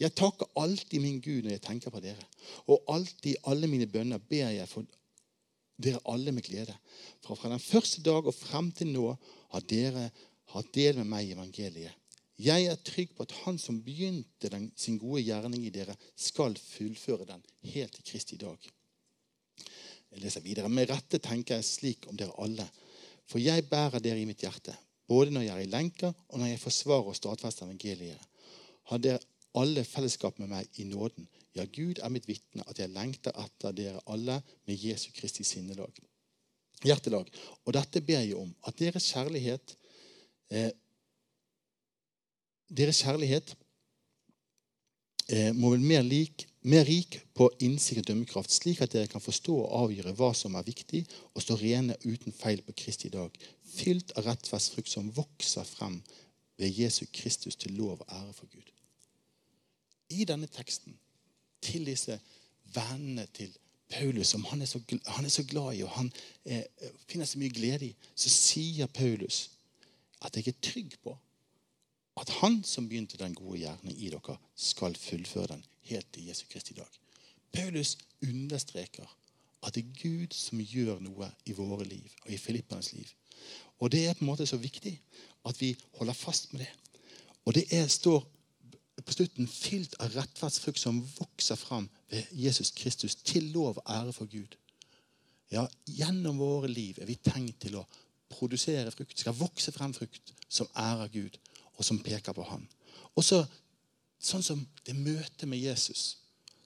Jeg 0.01 0.15
takker 0.19 0.51
alltid 0.59 0.99
min 0.99 1.21
Gud 1.23 1.45
når 1.45 1.55
jeg 1.55 1.65
tenker 1.69 1.95
på 1.95 2.03
dere, 2.03 2.27
og 2.67 2.83
alltid 2.91 3.39
alle 3.47 3.71
mine 3.71 3.87
bønner 3.87 4.19
ber 4.19 4.51
jeg 4.57 4.69
for 4.69 4.89
dere 5.79 6.03
alle 6.11 6.35
med 6.35 6.43
glede. 6.43 6.75
For 7.23 7.39
fra 7.39 7.53
den 7.55 7.63
første 7.63 8.03
dag 8.03 8.27
og 8.27 8.35
frem 8.35 8.73
til 8.75 8.91
nå 8.91 9.15
har 9.55 9.71
dere 9.71 10.11
hatt 10.57 10.75
del 10.75 10.99
med 10.99 11.13
meg 11.15 11.29
i 11.29 11.35
evangeliet 11.39 12.00
jeg 12.41 12.67
er 12.71 12.83
trygg 12.87 13.15
på 13.17 13.25
at 13.27 13.35
Han 13.45 13.59
som 13.59 13.81
begynte 13.85 14.51
den, 14.53 14.71
sin 14.77 14.99
gode 15.01 15.23
gjerning 15.27 15.65
i 15.67 15.73
dere, 15.75 15.97
skal 16.17 16.57
fullføre 16.57 17.27
den 17.29 17.43
helt 17.73 17.97
til 17.97 18.07
Kristi 18.13 18.39
dag. 18.41 18.71
Jeg 20.11 20.23
leser 20.25 20.45
videre. 20.45 20.69
Med 20.69 20.91
rette 20.91 21.21
tenker 21.23 21.59
jeg 21.59 21.69
slik 21.69 22.09
om 22.11 22.17
dere 22.19 22.35
alle. 22.43 22.67
For 23.31 23.43
jeg 23.43 23.69
bærer 23.71 24.03
dere 24.03 24.19
i 24.19 24.27
mitt 24.27 24.43
hjerte, 24.43 24.75
både 25.07 25.35
når 25.35 25.47
jeg 25.47 25.57
er 25.57 25.67
i 25.67 25.71
lenker, 25.71 26.15
og 26.29 26.41
når 26.41 26.53
jeg 26.53 26.63
forsvarer 26.65 27.13
og 27.13 27.19
stadfester 27.19 27.69
evangeliet. 27.69 28.25
Har 28.91 28.99
dere 28.99 29.23
alle 29.59 29.85
fellesskap 29.87 30.39
med 30.39 30.51
meg 30.51 30.81
i 30.83 30.87
nåden. 30.87 31.27
Ja, 31.55 31.65
Gud 31.67 31.99
er 31.99 32.13
mitt 32.15 32.29
vitne 32.31 32.65
at 32.71 32.79
jeg 32.79 32.93
lengter 32.95 33.35
etter 33.43 33.75
dere 33.75 34.03
alle 34.11 34.39
med 34.69 34.79
Jesu 34.79 35.11
Kristi 35.17 35.47
sinnelag. 35.47 35.99
Hjertelag. 36.87 37.29
Og 37.67 37.75
dette 37.75 38.03
ber 38.07 38.23
jeg 38.23 38.39
om, 38.39 38.53
at 38.67 38.79
deres 38.79 39.11
kjærlighet 39.13 39.75
eh, 40.51 40.71
Deres 42.71 43.03
kjærlighet 43.03 43.57
eh, 45.29 45.51
må 45.59 45.73
bli 45.73 45.83
mer, 45.83 46.07
mer 46.63 46.85
rik 46.87 47.17
på 47.35 47.49
innsikt 47.67 48.05
og 48.05 48.09
dømmekraft, 48.13 48.53
slik 48.55 48.83
at 48.85 48.93
dere 48.95 49.11
kan 49.11 49.23
forstå 49.23 49.57
og 49.65 49.73
avgjøre 49.85 50.15
hva 50.15 50.31
som 50.39 50.55
er 50.55 50.67
viktig, 50.69 51.03
og 51.35 51.43
stå 51.43 51.57
rene 51.59 51.97
uten 52.05 52.35
feil 52.37 52.63
på 52.63 52.77
Kristi 52.79 53.11
dag, 53.11 53.35
fylt 53.75 54.15
av 54.15 54.29
rettferdsfrukt 54.29 54.91
som 54.93 55.11
vokser 55.17 55.67
frem 55.67 55.99
ved 56.61 56.79
Jesu 56.79 57.07
Kristus 57.13 57.59
til 57.59 57.75
lov 57.75 58.05
og 58.05 58.07
ære 58.07 58.37
for 58.37 58.47
Gud. 58.53 58.71
I 60.15 60.27
denne 60.29 60.47
teksten 60.51 60.95
til 61.63 61.89
disse 61.91 62.21
vennene 62.75 63.27
til 63.35 63.51
Paulus, 63.91 64.29
som 64.31 64.45
han 64.47 64.63
er 64.63 64.71
så, 64.71 64.79
han 65.07 65.27
er 65.27 65.35
så 65.35 65.43
glad 65.43 65.75
i 65.75 65.83
og 65.83 65.91
han 65.97 66.13
eh, 66.45 66.63
finner 67.11 67.27
så 67.27 67.43
mye 67.43 67.51
glede 67.51 67.89
i, 67.89 67.97
så 68.15 68.31
sier 68.31 68.87
Paulus 68.87 69.49
at 70.23 70.37
jeg 70.37 70.53
er 70.53 70.63
trygg 70.63 70.95
på 71.03 71.17
at 72.17 72.31
han 72.41 72.61
som 72.65 72.89
begynte 72.89 73.19
den 73.21 73.35
gode 73.35 73.61
gjerning 73.63 73.97
i 73.97 74.11
dere, 74.11 74.37
skal 74.57 74.97
fullføre 74.99 75.55
den 75.55 75.65
helt 75.91 76.13
til 76.13 76.27
Jesu 76.27 76.45
Kristi 76.51 76.75
dag. 76.75 76.89
Paulus 77.53 77.97
understreker 78.23 79.07
at 79.63 79.75
det 79.75 79.85
er 79.85 80.03
Gud 80.03 80.35
som 80.35 80.61
gjør 80.61 81.01
noe 81.05 81.31
i 81.47 81.55
våre 81.57 81.85
liv 81.85 82.13
og 82.25 82.33
i 82.33 82.39
Filippernes 82.41 82.93
liv. 82.93 83.09
Og 83.81 83.93
Det 83.93 84.07
er 84.07 84.15
på 84.15 84.25
en 84.25 84.31
måte 84.31 84.47
så 84.47 84.57
viktig 84.57 85.01
at 85.49 85.61
vi 85.61 85.77
holder 85.99 86.13
fast 86.13 86.53
med 86.53 86.61
det. 86.61 86.71
Og 87.45 87.55
det 87.55 87.65
er, 87.73 87.87
står 87.87 88.27
på 89.05 89.13
slutten 89.13 89.49
fylt 89.49 89.95
av 90.01 90.13
rettferdsfrukt 90.15 90.81
som 90.81 91.01
vokser 91.17 91.57
fram 91.57 91.89
ved 92.11 92.27
Jesus 92.33 92.71
Kristus 92.77 93.15
til 93.15 93.49
lov 93.55 93.81
og 93.81 93.85
ære 93.89 94.13
for 94.13 94.29
Gud. 94.29 94.57
Ja, 95.51 95.67
Gjennom 95.87 96.39
våre 96.39 96.69
liv 96.69 96.99
er 97.01 97.09
vi 97.09 97.17
tenkt 97.17 97.63
til 97.65 97.81
å 97.81 97.87
produsere 98.31 98.93
frukt. 98.95 99.19
Skal 99.19 99.35
vokse 99.35 99.73
frem 99.73 99.95
frukt 99.97 100.35
som 100.49 100.69
ærer 100.77 101.09
Gud, 101.09 101.39
og 101.81 101.87
som 101.87 102.01
peker 102.05 102.37
på 102.37 102.45
Han. 102.53 102.67
Og 103.17 103.25
så, 103.25 103.41
sånn 104.21 104.45
som 104.45 104.61
det 104.85 104.95
møtet 104.99 105.49
med 105.49 105.63
Jesus, 105.63 106.21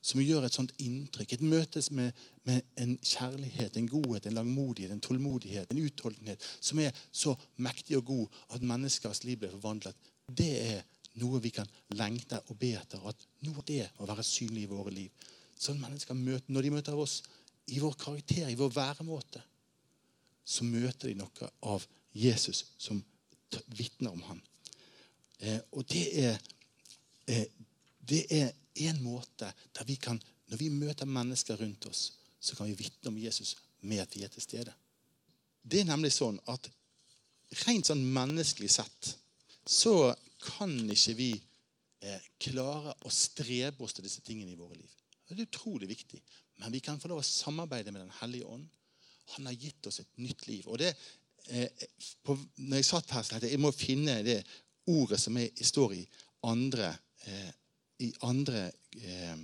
som 0.04 0.20
gjør 0.20 0.44
et 0.44 0.56
sånt 0.56 0.74
inntrykk. 0.84 1.32
Et 1.32 1.44
møte 1.48 1.80
med, 1.96 2.12
med, 2.44 2.66
en 2.80 2.96
kjærlighet, 3.00 3.78
en 3.78 3.88
godhet, 3.88 4.26
en 4.28 4.36
langmodighet, 4.36 4.92
en 4.92 5.00
tålmodighet, 5.00 5.70
en 5.72 5.80
utholdenhet 5.80 6.44
som 6.60 6.82
er 6.82 6.92
så 7.08 7.32
mektig 7.64 7.96
og 7.96 8.10
god 8.10 8.42
at 8.52 8.66
menneskers 8.68 9.22
liv 9.24 9.40
blir 9.40 9.54
forvandlet. 9.54 9.96
Det 10.28 10.50
er 10.60 10.82
noe 11.22 11.40
vi 11.40 11.54
kan 11.54 11.70
lengte 11.96 12.42
og 12.50 12.58
be 12.60 12.74
etter. 12.76 13.00
At 13.08 13.24
noe 13.46 13.62
av 13.62 13.68
det 13.70 13.86
må 13.96 14.10
være 14.10 14.26
synlig 14.28 14.66
i 14.66 14.72
våre 14.74 14.92
liv. 14.92 15.24
Sånn 15.56 15.80
mennesker 15.80 16.18
møter, 16.18 16.52
Når 16.52 16.66
de 16.66 16.74
møter 16.74 17.00
oss 17.00 17.22
i 17.72 17.80
vår 17.80 17.96
karakter, 17.96 18.50
i 18.50 18.60
vår 18.60 18.74
væremåte, 18.76 19.40
så 20.44 20.68
møter 20.68 21.08
de 21.08 21.16
noe 21.22 21.48
av 21.64 21.86
Jesus 22.12 22.66
som 22.76 23.00
vitner 23.72 24.12
om 24.12 24.20
ham. 24.28 24.42
Eh, 25.44 25.60
og 25.76 25.86
det 25.90 26.04
er, 26.24 26.38
eh, 27.28 27.44
det 28.00 28.22
er 28.32 28.52
en 28.88 29.02
måte 29.04 29.50
der 29.76 29.84
vi 29.88 29.96
kan, 30.00 30.20
når 30.48 30.60
vi 30.60 30.70
møter 30.72 31.08
mennesker 31.08 31.60
rundt 31.60 31.86
oss, 31.86 32.12
så 32.40 32.56
kan 32.56 32.68
vi 32.70 32.78
vitne 32.78 33.12
om 33.12 33.18
Jesus 33.18 33.56
med 33.80 34.00
at 34.04 34.16
vi 34.16 34.24
er 34.24 34.32
til 34.32 34.42
stede. 34.44 34.72
Det 35.62 35.80
er 35.80 35.88
nemlig 35.88 36.12
sånn 36.12 36.40
at 36.52 36.68
rent 37.64 37.88
sånn 37.88 38.02
menneskelig 38.04 38.70
sett 38.72 39.14
så 39.64 40.12
kan 40.44 40.74
ikke 40.92 41.14
vi 41.16 41.30
eh, 42.04 42.24
klare 42.40 42.92
å 43.04 43.12
strebe 43.12 43.84
oss 43.84 43.96
til 43.96 44.04
disse 44.04 44.24
tingene 44.24 44.52
i 44.52 44.58
våre 44.58 44.76
liv. 44.76 44.90
Det 45.24 45.38
er 45.38 45.46
utrolig 45.48 45.88
viktig. 45.88 46.20
Men 46.60 46.72
vi 46.72 46.82
kan 46.84 47.00
få 47.00 47.10
lov 47.10 47.22
å 47.22 47.26
samarbeide 47.26 47.92
med 47.92 48.04
Den 48.04 48.16
hellige 48.20 48.46
ånd. 48.46 48.66
Han 49.34 49.48
har 49.48 49.56
gitt 49.56 49.86
oss 49.88 50.02
et 50.02 50.18
nytt 50.20 50.46
liv. 50.46 50.68
Og 50.68 50.78
det, 50.78 50.92
eh, 51.48 51.86
på, 52.22 52.36
når 52.56 52.82
jeg 52.82 52.90
satt 52.90 53.10
her, 53.10 53.22
så 53.22 53.32
tenkte 53.32 53.48
jeg 53.48 53.56
jeg 53.56 53.64
må 53.64 53.72
finne 53.72 54.20
det 54.26 54.42
ordet 54.86 55.20
som 55.20 55.36
er, 55.36 55.48
står 55.64 55.94
i 55.94 56.02
andre, 56.44 56.94
eh, 57.26 57.50
i 57.98 58.12
andre 58.22 58.66
eh, 59.00 59.36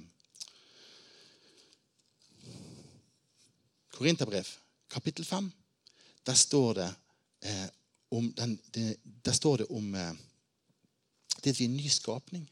Korinterbrev, 3.90 4.48
kapittel 4.88 5.24
5. 5.24 5.50
Der 6.26 6.34
står 6.34 6.74
det 6.74 6.94
eh, 7.40 7.68
om, 8.10 8.32
den, 8.32 8.60
det, 8.74 8.96
der 9.24 9.32
står 9.32 9.56
det 9.56 9.66
om 9.70 9.94
eh, 9.94 10.12
det 11.44 11.50
at 11.50 11.58
vi 11.58 11.64
er 11.64 11.68
en 11.68 11.76
ny 11.76 11.88
skapning. 11.88 12.50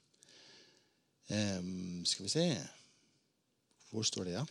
Eh, 1.28 1.62
skal 2.04 2.24
vi 2.24 2.28
se 2.28 2.48
Hvor 3.90 4.02
står 4.02 4.24
det, 4.24 4.32
ja? 4.32 4.44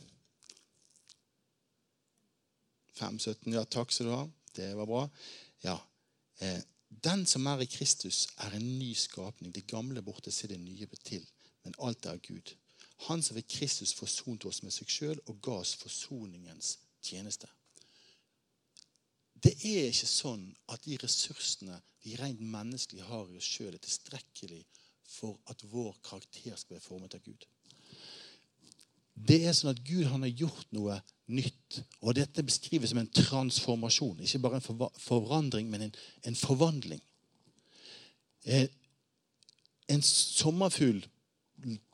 5.17. 2.98 3.54
Ja, 3.54 3.64
takk 3.70 3.92
skal 3.94 4.08
du 4.08 4.14
ha. 4.16 4.24
Det 4.58 4.72
var 4.78 4.90
bra. 4.90 5.04
Ja. 5.64 5.76
Eh, 6.42 6.62
den 7.18 7.26
som 7.26 7.48
er 7.50 7.64
i 7.64 7.70
Kristus, 7.70 8.28
er 8.38 8.54
en 8.54 8.68
ny 8.80 8.94
skapning. 8.94 9.54
Det 9.54 9.68
gamle 9.68 10.02
borte, 10.06 10.32
se 10.32 10.48
det 10.48 10.60
nye 10.62 10.88
til. 11.04 11.26
Men 11.64 11.74
alt 11.80 12.06
er 12.06 12.18
Gud. 12.22 12.54
Han 13.10 13.22
som 13.24 13.36
ved 13.36 13.48
Kristus 13.50 13.94
forsonte 13.94 14.48
oss 14.50 14.62
med 14.64 14.74
seg 14.74 14.90
sjøl 14.90 15.22
og 15.26 15.42
ga 15.42 15.58
oss 15.62 15.76
forsoningens 15.82 16.78
tjeneste. 17.02 17.50
Det 19.34 19.54
er 19.66 19.90
ikke 19.90 20.10
sånn 20.10 20.46
at 20.74 20.86
de 20.86 20.98
ressursene 21.02 21.78
vi 22.04 22.16
rent 22.18 22.42
menneskelig 22.42 23.06
har 23.06 23.30
i 23.30 23.38
oss 23.38 23.50
sjøl, 23.50 23.74
er 23.74 23.82
tilstrekkelig 23.82 24.64
for 25.08 25.38
at 25.52 25.62
vår 25.72 25.98
karakter 26.06 26.56
skal 26.58 26.78
være 26.78 26.86
formet 26.86 27.18
av 27.18 27.26
Gud. 27.26 27.46
Det 29.18 29.40
er 29.46 29.54
sånn 29.58 29.74
at 29.74 29.82
Gud 29.86 30.06
har 30.06 30.26
gjort 30.30 30.74
noe 30.78 31.00
nytt. 31.34 31.82
Og 32.06 32.16
dette 32.18 32.46
beskrives 32.46 32.94
som 32.94 33.02
en 33.02 33.10
transformasjon. 33.10 34.22
Ikke 34.22 34.42
bare 34.44 34.60
en 34.60 34.90
forandring, 35.02 35.70
men 35.72 35.88
en, 35.88 35.96
en 36.30 36.38
forvandling. 36.38 37.02
En, 38.48 38.68
en 39.92 40.04
sommerfugl 40.04 41.04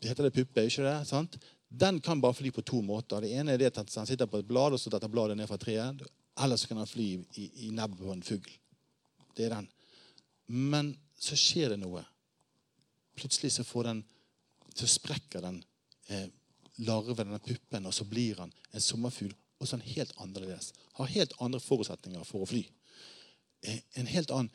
heter 0.04 0.28
det 0.28 0.34
puppe, 0.36 0.66
ikke 0.68 0.86
det? 0.86 0.96
sant? 1.10 1.38
Den 1.74 2.00
kan 2.04 2.22
bare 2.22 2.38
fly 2.38 2.52
på 2.54 2.62
to 2.62 2.82
måter. 2.86 3.24
Det 3.24 3.32
ene 3.34 3.54
er 3.54 3.62
det 3.62 3.72
at 3.72 3.80
den 3.90 4.08
sitter 4.08 4.30
på 4.30 4.44
et 4.44 4.48
blad 4.48 4.76
og 4.76 4.82
så 4.82 4.92
detter 4.94 5.10
bladet 5.10 5.38
ned 5.38 5.50
fra 5.50 5.58
treet. 5.58 6.04
Eller 6.44 6.58
så 6.58 6.70
kan 6.70 6.78
den 6.82 6.90
fly 6.90 7.08
i, 7.40 7.50
i 7.68 7.72
nebbet 7.74 8.02
på 8.02 8.14
en 8.14 8.26
fugl. 8.26 8.52
Det 9.38 9.48
er 9.48 9.56
den. 9.56 9.70
Men 10.46 10.94
så 11.18 11.38
skjer 11.40 11.74
det 11.74 11.80
noe. 11.82 12.04
Plutselig 13.18 13.54
så, 13.56 13.66
den, 13.86 14.04
så 14.76 14.90
sprekker 14.90 15.42
den 15.46 15.60
eh, 16.10 16.28
larven, 16.86 17.18
denne 17.22 17.42
puppen, 17.42 17.86
og 17.86 17.94
så 17.94 18.06
blir 18.10 18.42
han 18.42 18.54
en 18.74 18.82
sommerfugl. 18.82 19.34
Og 19.62 19.68
så 19.68 19.78
han 19.78 19.86
helt 19.88 20.14
annerledes. 20.22 20.74
Har 20.98 21.14
helt 21.14 21.34
andre 21.42 21.62
forutsetninger 21.64 22.26
for 22.28 22.44
å 22.44 22.50
fly. 22.50 22.64
Eh, 23.64 23.80
en 24.02 24.10
helt 24.10 24.34
annen 24.34 24.52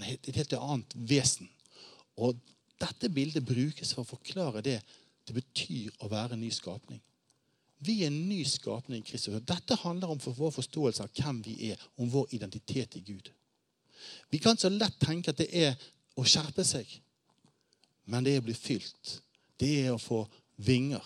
karakter. 0.00 0.30
Et 0.30 0.36
helt 0.36 0.52
annet 0.58 0.94
vesen. 0.94 1.48
Og 2.16 2.36
dette 2.80 3.08
bildet 3.08 3.44
brukes 3.44 3.92
for 3.94 4.04
å 4.04 4.10
forklare 4.16 4.62
det 4.62 4.80
det 5.26 5.34
betyr 5.34 5.90
å 6.04 6.08
være 6.08 6.36
en 6.36 6.40
ny 6.40 6.50
skapning. 6.54 7.00
Vi 7.78 8.02
er 8.02 8.12
en 8.12 8.28
ny 8.28 8.44
skapning 8.44 9.02
i 9.02 9.06
Kristus. 9.06 9.40
Dette 9.42 9.76
handler 9.82 10.12
om 10.12 10.20
for 10.22 10.36
vår 10.36 10.54
forståelse 10.54 11.02
av 11.02 11.10
hvem 11.12 11.42
vi 11.44 11.72
er, 11.72 11.80
om 11.98 12.08
vår 12.08 12.30
identitet 12.38 12.96
i 12.96 13.02
Gud. 13.04 13.32
Vi 14.30 14.38
kan 14.38 14.56
så 14.56 14.70
lett 14.70 14.98
tenke 15.02 15.32
at 15.32 15.40
det 15.40 15.48
er 15.50 15.74
å 16.16 16.24
skjerpe 16.24 16.64
seg, 16.64 16.86
men 18.06 18.24
det 18.24 18.36
er 18.36 18.42
å 18.42 18.46
bli 18.46 18.54
fylt. 18.54 19.18
Det 19.58 19.72
er 19.82 19.92
å 19.92 20.00
få 20.00 20.22
vinger. 20.62 21.02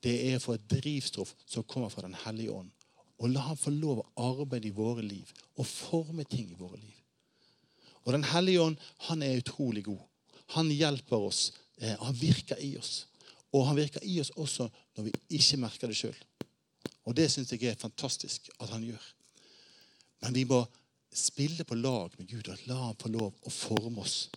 Det 0.00 0.14
er 0.30 0.38
å 0.38 0.44
få 0.44 0.54
et 0.56 0.68
drivstoff 0.70 1.34
som 1.44 1.66
kommer 1.66 1.90
fra 1.92 2.06
Den 2.06 2.16
hellige 2.22 2.54
ånd. 2.54 2.70
Og 3.20 3.28
la 3.34 3.42
ham 3.50 3.58
få 3.58 3.72
lov 3.74 4.00
å 4.00 4.30
arbeide 4.30 4.70
i 4.70 4.76
våre 4.76 5.02
liv 5.04 5.28
og 5.58 5.66
forme 5.66 6.24
ting 6.24 6.48
i 6.48 6.56
våre 6.56 6.78
liv. 6.78 6.99
Og 8.04 8.12
Den 8.12 8.24
hellige 8.24 8.62
ånd 8.62 8.76
han 9.08 9.22
er 9.22 9.38
utrolig 9.38 9.84
god. 9.84 10.00
Han 10.56 10.70
hjelper 10.70 11.16
oss. 11.16 11.52
Eh, 11.78 11.96
han 12.00 12.20
virker 12.20 12.58
i 12.58 12.76
oss. 12.78 13.06
Og 13.52 13.66
han 13.66 13.76
virker 13.76 14.02
i 14.02 14.20
oss 14.20 14.30
også 14.36 14.68
når 14.96 15.04
vi 15.08 15.12
ikke 15.38 15.56
merker 15.56 15.90
det 15.90 15.96
sjøl. 15.98 16.16
Og 17.04 17.16
det 17.16 17.30
syns 17.30 17.52
jeg 17.52 17.64
er 17.64 17.80
fantastisk 17.80 18.50
at 18.60 18.70
han 18.70 18.84
gjør. 18.84 19.02
Men 20.22 20.34
vi 20.34 20.44
må 20.44 20.64
spille 21.12 21.64
på 21.64 21.74
lag 21.74 22.14
med 22.18 22.28
Gud 22.28 22.48
og 22.48 22.66
la 22.66 22.78
ham 22.86 22.98
få 23.00 23.08
lov 23.10 23.34
å 23.42 23.50
forme 23.50 24.04
oss. 24.04 24.28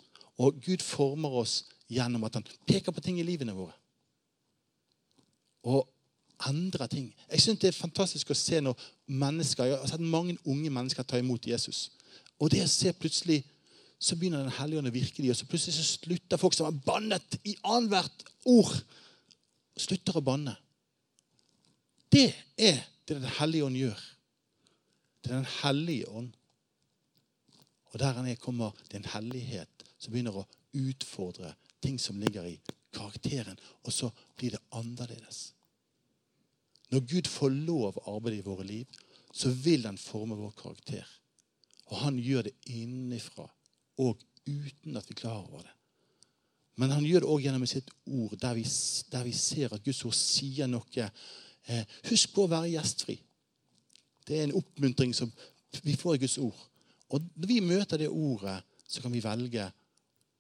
Og 0.42 0.58
Gud 0.66 0.82
former 0.82 1.30
oss 1.44 1.64
gjennom 1.92 2.24
at 2.26 2.40
han 2.40 2.48
peker 2.68 2.92
på 2.92 3.04
ting 3.04 3.20
i 3.20 3.26
livene 3.28 3.54
våre. 3.54 3.76
Og 5.64 5.86
endrer 6.50 6.88
ting. 6.88 7.12
Jeg 7.32 7.42
syns 7.42 7.60
det 7.62 7.70
er 7.70 7.78
fantastisk 7.78 8.32
å 8.34 8.38
se 8.38 8.60
når 8.62 8.80
mennesker 9.06 9.68
Jeg 9.70 9.78
har 9.78 9.92
sett 9.92 10.02
mange 10.02 10.38
unge 10.46 10.70
mennesker 10.74 11.04
ta 11.04 11.20
imot 11.22 11.48
Jesus. 11.48 11.92
Og 12.40 12.52
det 12.52 12.64
å 12.64 12.72
se 12.72 12.92
plutselig 12.98 13.44
så 14.04 14.18
begynner 14.20 14.44
Den 14.44 14.58
hellige 14.58 14.82
ånd 14.82 14.90
å 14.90 14.94
virke 14.94 15.22
i 15.22 15.30
dem, 15.30 15.36
så 15.38 15.48
plutselig 15.48 15.78
så 15.78 15.86
slutter 15.88 16.40
folk 16.42 16.56
som 16.58 16.68
har 16.68 16.80
bannet 16.86 17.38
i 17.48 17.56
annethvert 17.64 18.26
ord 18.52 18.74
slutter 19.80 20.20
å 20.20 20.26
banne. 20.26 20.58
Det 22.12 22.28
er 22.60 22.84
det 23.08 23.16
Den 23.16 23.32
hellige 23.40 23.70
ånd 23.70 23.80
gjør. 23.80 24.02
Det 25.24 25.32
er 25.32 25.40
Den 25.40 25.54
hellige 25.62 26.10
ånd. 26.10 26.36
Og 27.94 28.00
der 28.02 28.20
han 28.20 28.28
er, 28.28 28.36
kommer 28.36 28.76
det 28.90 29.00
en 29.00 29.12
hellighet 29.14 29.88
som 29.98 30.12
begynner 30.12 30.36
å 30.42 30.48
utfordre 30.74 31.54
ting 31.84 32.00
som 32.00 32.20
ligger 32.20 32.48
i 32.50 32.58
karakteren, 32.94 33.60
og 33.84 33.94
så 33.94 34.12
blir 34.38 34.56
det 34.56 34.64
annerledes. 34.76 35.54
Når 36.92 37.08
Gud 37.10 37.30
får 37.32 37.56
lov 37.56 37.98
å 37.98 38.18
arbeide 38.18 38.42
i 38.42 38.46
våre 38.46 38.66
liv, 38.68 38.90
så 39.34 39.50
vil 39.50 39.86
han 39.88 39.98
forme 39.98 40.38
vår 40.38 40.52
karakter. 40.60 41.08
Og 41.90 42.02
han 42.04 42.20
gjør 42.20 42.50
det 42.50 42.58
innenfra 42.70 43.48
og 44.02 44.20
uten 44.48 44.98
at 44.98 45.08
vi 45.10 45.18
klarer 45.18 45.46
over 45.46 45.64
det. 45.64 45.74
Men 46.82 46.90
han 46.90 47.06
gjør 47.06 47.22
det 47.22 47.30
òg 47.30 47.44
gjennom 47.46 47.66
sitt 47.70 47.90
ord, 48.10 48.34
der 48.42 48.56
vi, 48.58 48.64
der 49.14 49.26
vi, 49.28 49.34
ser 49.38 49.76
at 49.76 49.84
Guds 49.86 50.02
ord 50.08 50.16
sier 50.18 50.70
noe. 50.70 51.10
Eh, 51.70 51.98
husk 52.10 52.34
på 52.34 52.48
å 52.48 52.52
være 52.52 52.72
gjestfri. 52.74 53.20
Det 54.26 54.40
er 54.40 54.48
en 54.48 54.58
oppmuntring 54.58 55.14
som 55.16 55.30
vi 55.86 55.96
får 56.00 56.18
i 56.18 56.24
Guds 56.26 56.40
ord. 56.42 56.58
Og 57.14 57.22
når 57.36 57.50
vi 57.50 57.60
møter 57.62 58.02
det 58.02 58.10
ordet, 58.10 58.58
så 58.88 59.04
kan 59.04 59.14
vi 59.14 59.22
velge 59.24 59.68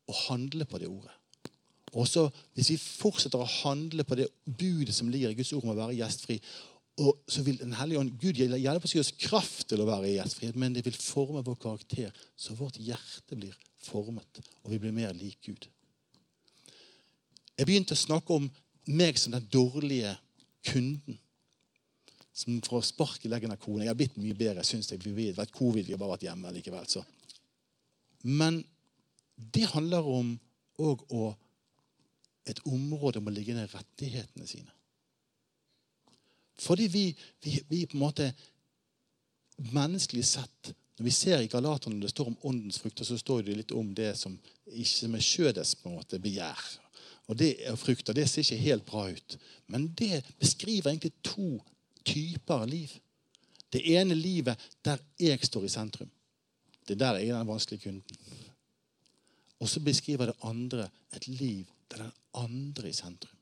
å 0.10 0.16
handle 0.28 0.66
på 0.66 0.82
det 0.82 0.90
ordet. 0.90 1.14
Og 1.94 2.08
så, 2.10 2.26
Hvis 2.58 2.72
vi 2.74 2.78
fortsetter 2.82 3.38
å 3.38 3.52
handle 3.62 4.04
på 4.04 4.18
det 4.18 4.32
budet 4.46 4.96
som 4.96 5.10
ligger 5.10 5.30
i 5.30 5.38
Guds 5.38 5.54
ord 5.54 5.68
om 5.68 5.76
å 5.76 5.78
være 5.78 6.00
gjestfri, 6.00 6.40
og 7.02 7.24
så 7.28 7.42
vil 7.42 7.58
Den 7.58 7.74
hellige 7.74 8.00
ånd 8.00 8.12
Gud 8.22 8.38
hjelpe 8.38 8.86
oss 8.86 8.94
gi 8.94 9.02
oss 9.02 9.14
kraft 9.18 9.68
til 9.72 9.82
å 9.82 9.88
være 9.88 10.12
i 10.12 10.18
gjestfrihet, 10.18 10.58
men 10.60 10.76
det 10.76 10.84
vil 10.86 10.98
forme 10.98 11.42
vår 11.46 11.58
karakter, 11.62 12.12
så 12.38 12.54
vårt 12.58 12.78
hjerte 12.78 13.38
blir 13.38 13.56
formet, 13.82 14.44
og 14.62 14.70
vi 14.72 14.80
blir 14.82 14.94
mer 14.94 15.16
lik 15.18 15.40
Gud. 15.48 15.66
Jeg 17.58 17.70
begynte 17.70 17.98
å 17.98 18.00
snakke 18.00 18.38
om 18.38 18.48
meg 18.94 19.18
som 19.22 19.34
den 19.36 19.46
dårlige 19.54 20.16
kunden. 20.66 21.20
Som 22.34 22.58
får 22.66 22.88
spark 22.88 23.26
i 23.26 23.30
leggen 23.30 23.54
av 23.54 23.60
kona. 23.62 23.84
Jeg 23.84 23.92
har 23.92 23.98
blitt 24.00 24.16
mye 24.18 24.38
bedre, 24.38 24.64
syns 24.66 24.90
jeg. 24.90 25.04
Vi 25.06 25.28
har 25.28 25.38
vært 25.38 25.54
covid, 25.54 25.86
vi 25.86 25.94
har 25.94 26.02
bare 26.02 26.16
vært 26.16 26.26
hjemme 26.26 26.54
likevel. 26.56 26.88
Så. 26.90 27.04
Men 28.26 28.64
det 29.38 29.68
handler 29.70 30.08
om 30.10 30.32
òg 30.82 31.06
et 32.50 32.60
område 32.66 33.22
om 33.22 33.30
å 33.30 33.34
ligge 33.34 33.54
ned 33.56 33.70
rettighetene 33.72 34.50
sine. 34.50 34.74
Fordi 36.64 36.88
vi, 36.88 37.04
vi, 37.44 37.58
vi, 37.68 37.86
på 37.86 37.98
en 37.98 38.06
måte 38.08 38.34
Menneskelig 39.74 40.24
sett, 40.26 40.72
når 40.98 41.06
vi 41.06 41.12
ser 41.14 41.42
i 41.44 41.48
Galaterne 41.48 42.02
det 42.02 42.10
står 42.10 42.32
om 42.32 42.38
åndens 42.50 42.80
frukter, 42.82 43.06
så 43.06 43.20
står 43.22 43.44
det 43.46 43.58
litt 43.60 43.72
om 43.78 43.92
det 43.94 44.16
som 44.18 44.34
ikke 44.66 45.10
med 45.14 45.22
skjødes 45.22 45.76
på 45.78 45.92
en 45.92 46.00
måte 46.00 46.18
begjær. 46.22 46.64
Og 47.30 47.38
det 47.40 47.52
er 47.62 47.78
frukter. 47.80 48.18
Det 48.18 48.26
ser 48.30 48.42
ikke 48.42 48.64
helt 48.64 48.86
bra 48.88 49.06
ut. 49.14 49.38
Men 49.72 49.88
det 49.98 50.24
beskriver 50.42 50.90
egentlig 50.90 51.14
to 51.24 51.62
typer 52.06 52.66
liv. 52.68 52.92
Det 53.74 53.82
ene 53.94 54.18
livet 54.18 54.60
der 54.86 55.02
jeg 55.20 55.40
står 55.46 55.66
i 55.66 55.72
sentrum. 55.72 56.10
Det 56.88 56.98
er 56.98 57.04
der 57.06 57.22
jeg 57.22 57.30
er 57.30 57.40
den 57.40 57.48
vanskelige 57.54 57.86
kunden. 57.86 58.18
Og 59.64 59.70
så 59.70 59.80
beskriver 59.80 60.26
det 60.26 60.42
andre 60.44 60.90
et 61.16 61.28
liv 61.28 61.66
der 61.92 62.04
den 62.04 62.12
andre 62.34 62.84
er 62.84 62.92
i 62.92 62.98
sentrum. 62.98 63.38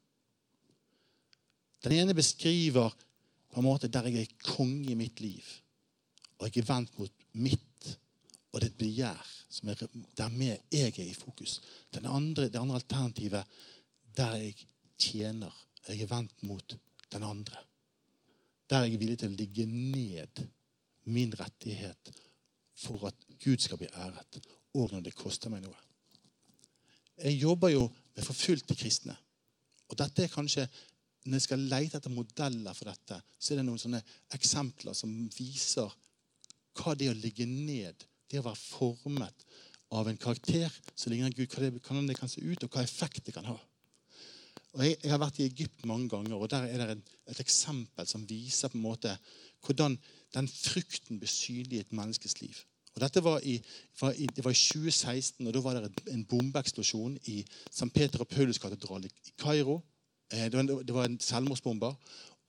Den 1.83 1.91
ene 1.97 2.13
beskriver 2.13 2.93
på 3.51 3.59
en 3.59 3.67
måte 3.67 3.89
der 3.91 4.07
jeg 4.09 4.25
er 4.25 4.37
konge 4.45 4.91
i 4.91 4.97
mitt 4.97 5.19
liv. 5.23 5.45
Og 6.39 6.47
jeg 6.47 6.63
er 6.63 6.69
vendt 6.71 6.97
mot 6.99 7.25
mitt, 7.37 7.89
og 8.51 8.63
det 8.63 8.73
begjær 8.79 9.19
som 9.51 9.69
er, 9.71 9.83
der 10.17 10.37
jeg 10.71 10.87
er 10.89 11.03
i 11.03 11.13
fokus. 11.13 11.59
Den 11.93 12.07
andre, 12.07 12.49
det 12.49 12.59
andre 12.59 12.79
alternativet 12.79 13.59
der 14.15 14.35
jeg 14.35 14.55
tjener. 14.99 15.53
Jeg 15.87 16.01
er 16.01 16.11
vendt 16.11 16.43
mot 16.43 16.77
den 17.11 17.23
andre. 17.23 17.63
Der 18.69 18.85
jeg 18.85 18.95
er 18.95 19.01
villig 19.03 19.19
til 19.19 19.31
å 19.31 19.39
ligge 19.39 19.65
ned 19.67 20.43
min 21.11 21.33
rettighet 21.39 22.11
for 22.77 23.07
at 23.09 23.27
Gud 23.43 23.59
skal 23.59 23.79
bli 23.81 23.89
æret, 23.89 24.39
og 24.77 24.93
når 24.93 25.07
det 25.07 25.17
koster 25.17 25.51
meg 25.51 25.65
noe. 25.65 25.77
Jeg 27.21 27.41
jobber 27.41 27.69
jo 27.73 27.87
med 28.15 28.25
forfulgte 28.25 28.75
kristne. 28.77 29.15
Og 29.91 29.97
dette 29.99 30.23
er 30.23 30.31
kanskje 30.31 30.67
når 31.25 31.37
jeg 31.37 31.45
skal 31.45 31.65
lete 31.69 31.99
etter 31.99 32.13
modeller 32.13 32.77
for 32.77 32.89
dette, 32.89 33.19
så 33.37 33.53
er 33.53 33.61
det 33.61 33.65
noen 33.67 33.81
sånne 33.81 34.01
eksempler 34.33 34.95
som 34.97 35.11
viser 35.35 35.91
hva 36.79 36.95
det 36.97 37.09
er 37.09 37.15
å 37.15 37.21
ligge 37.21 37.45
ned, 37.45 38.07
det 38.31 38.39
å 38.39 38.47
være 38.47 38.61
formet 38.61 39.45
av 39.91 40.07
en 40.07 40.17
karakter 40.17 40.71
som 40.95 41.11
ligner 41.11 41.33
Gud, 41.35 41.51
hva 41.51 41.65
det, 41.65 41.83
hvordan 41.83 42.07
det 42.09 42.17
kan 42.17 42.31
se 42.31 42.41
ut, 42.41 42.63
og 42.63 42.71
hva 42.71 42.85
effekt 42.85 43.25
det 43.27 43.35
kan 43.35 43.49
ha. 43.49 43.57
Og 44.71 44.85
jeg, 44.85 44.95
jeg, 45.01 45.11
har 45.11 45.19
vært 45.19 45.41
i 45.41 45.47
Egypt 45.49 45.85
mange 45.89 46.07
ganger, 46.13 46.37
og 46.37 46.49
der 46.51 46.69
er 46.69 46.79
det 46.79 46.89
et, 46.95 47.15
et 47.33 47.41
eksempel 47.43 48.07
som 48.07 48.23
viser 48.27 48.71
på 48.71 48.79
en 48.79 48.85
måte 48.85 49.13
hvordan 49.65 49.97
den 50.33 50.47
frukten 50.47 51.19
blir 51.19 51.29
synlig 51.29 51.77
i 51.77 51.83
et 51.83 51.95
menneskes 51.95 52.39
liv. 52.39 52.55
Og 52.95 53.03
dette 53.03 53.23
var 53.23 53.43
i, 53.47 53.57
var 53.99 54.15
i, 54.15 54.27
det 54.27 54.43
var 54.43 54.55
i 54.55 54.59
2016, 54.59 55.47
og 55.47 55.53
Da 55.53 55.61
var 55.63 55.79
det 55.79 55.91
en 56.11 56.25
bombeeksplosjon 56.27 57.17
i 57.31 57.41
St. 57.69 57.91
Peter 57.93 58.23
og 58.23 58.27
Paulus 58.31 58.59
katedral 58.59 59.05
i 59.07 59.11
Kairo. 59.39 59.79
Eh, 60.31 60.47
det 60.51 60.93
var, 60.93 61.05
en, 61.05 61.19
selvmordsbomber. 61.19 61.95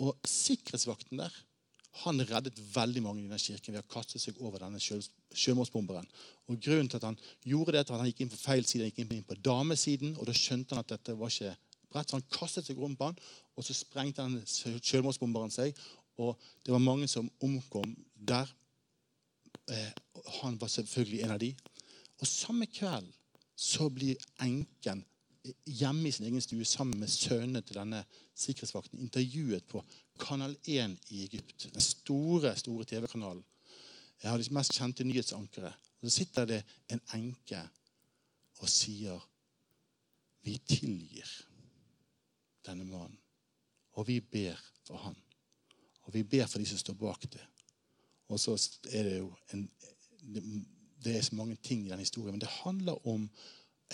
Og 0.03 0.29
sikkerhetsvakten 0.29 1.19
der 1.23 1.35
han 2.03 2.23
reddet 2.25 2.57
veldig 2.73 3.03
mange 3.05 3.21
i 3.21 3.27
denne 3.27 3.39
kirken 3.41 3.75
ved 3.75 3.83
å 3.83 3.93
kaste 3.93 4.17
seg 4.21 4.39
over 4.41 4.63
denne 4.63 4.81
sjømordsbomberen. 4.81 6.07
Og 6.49 6.61
Grunnen 6.65 6.89
til 6.89 6.97
at 6.97 7.05
han 7.05 7.19
gjorde 7.45 7.75
det, 7.77 7.83
at 7.85 7.93
han 7.93 8.09
gikk 8.09 8.23
inn 8.25 8.33
på 8.33 8.41
feil 8.41 8.65
side, 8.65 8.87
han 8.87 8.95
gikk 8.95 9.03
inn 9.05 9.27
på 9.29 9.37
damesiden. 9.45 10.15
og 10.17 10.25
Da 10.29 10.33
skjønte 10.37 10.73
han 10.73 10.81
at 10.81 10.95
dette 10.95 11.19
var 11.21 11.29
ikke 11.29 11.53
brett, 11.93 12.09
så 12.09 12.17
han 12.17 12.31
kastet 12.33 12.71
seg 12.71 12.81
rundt 12.81 12.97
på 12.97 13.11
han, 13.11 13.21
og 13.53 13.67
så 13.67 13.77
sprengte 13.77 14.25
han 14.25 14.41
sjømordsbomberen 14.49 15.53
seg. 15.53 15.77
Og 16.23 16.33
det 16.65 16.73
var 16.73 16.81
mange 16.81 17.11
som 17.13 17.29
omkom 17.45 17.93
der. 18.17 18.49
Eh, 19.69 19.93
han 20.41 20.57
var 20.61 20.73
selvfølgelig 20.73 21.23
en 21.27 21.37
av 21.37 21.43
de. 21.45 21.53
Og 22.21 22.29
samme 22.29 22.69
kveld 22.73 23.13
så 23.59 23.91
blir 23.93 24.17
enken 24.41 25.05
hjemme 25.67 26.09
i 26.09 26.13
sin 26.13 26.27
egen 26.27 26.43
stue 26.43 26.65
sammen 26.65 27.01
med 27.01 27.11
sønnene 27.11 27.63
til 27.67 27.79
denne 27.81 28.03
sikkerhetsvakten 28.39 29.01
intervjuet 29.03 29.65
på 29.69 29.83
Kanal 30.21 30.55
1 30.65 30.97
i 31.11 31.25
Egypt. 31.25 31.69
Den 31.73 31.81
store 31.83 32.55
store 32.57 32.85
TV-kanalen. 32.85 33.45
Jeg 34.23 34.31
har 34.31 34.39
de 34.39 34.55
mest 34.55 34.77
kjente 34.79 35.05
nyhetsankere. 35.05 35.73
Og 36.01 36.11
Så 36.11 36.17
sitter 36.19 36.45
det 36.47 36.63
en 36.91 37.01
enke 37.15 37.63
og 38.61 38.69
sier 38.69 39.29
Vi 40.43 40.57
tilgir 40.67 41.29
denne 42.67 42.85
mannen. 42.85 43.19
Og 43.93 44.07
vi 44.09 44.21
ber 44.21 44.59
for 44.87 44.97
han. 44.97 45.17
Og 46.03 46.15
vi 46.15 46.23
ber 46.23 46.47
for 46.47 46.59
de 46.59 46.67
som 46.67 46.79
står 46.79 46.95
bak 46.99 47.23
det. 47.33 47.45
Og 48.29 48.41
så 48.41 48.57
er 48.91 49.03
det 49.03 49.19
jo 49.19 49.35
en, 49.53 49.69
Det 51.05 51.17
er 51.17 51.23
så 51.23 51.35
mange 51.35 51.57
ting 51.57 51.87
i 51.87 51.91
den 51.91 51.99
historien, 51.99 52.33
men 52.33 52.41
det 52.41 52.49
handler 52.49 53.07
om 53.07 53.31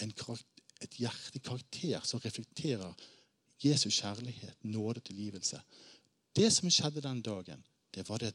en 0.03 0.13
karakter 0.13 0.58
et 0.83 0.99
hjertekarakter 1.01 2.05
som 2.07 2.21
reflekterer 2.23 2.95
Jesus 3.62 3.99
kjærlighet, 3.99 4.64
nåde 4.64 5.03
og 5.03 5.07
tilgivelse. 5.09 5.61
Det 6.37 6.51
som 6.55 6.71
skjedde 6.71 7.03
den 7.03 7.23
dagen, 7.23 7.64
det 7.95 8.05
var 8.09 8.23
det 8.23 8.35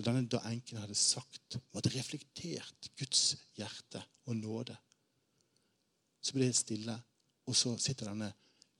denne 0.00 0.24
da 0.32 0.40
enken 0.48 0.80
hadde 0.80 0.96
sagt, 0.96 1.58
var 1.72 1.82
hadde 1.82 1.92
reflektert 1.92 2.90
Guds 2.96 3.34
hjerte 3.56 4.00
og 4.28 4.36
nåde. 4.36 4.76
Så 6.20 6.36
ble 6.36 6.48
det 6.48 6.56
stille, 6.56 6.94
og 7.48 7.56
så 7.56 7.74
sitter 7.80 8.08
denne, 8.08 8.30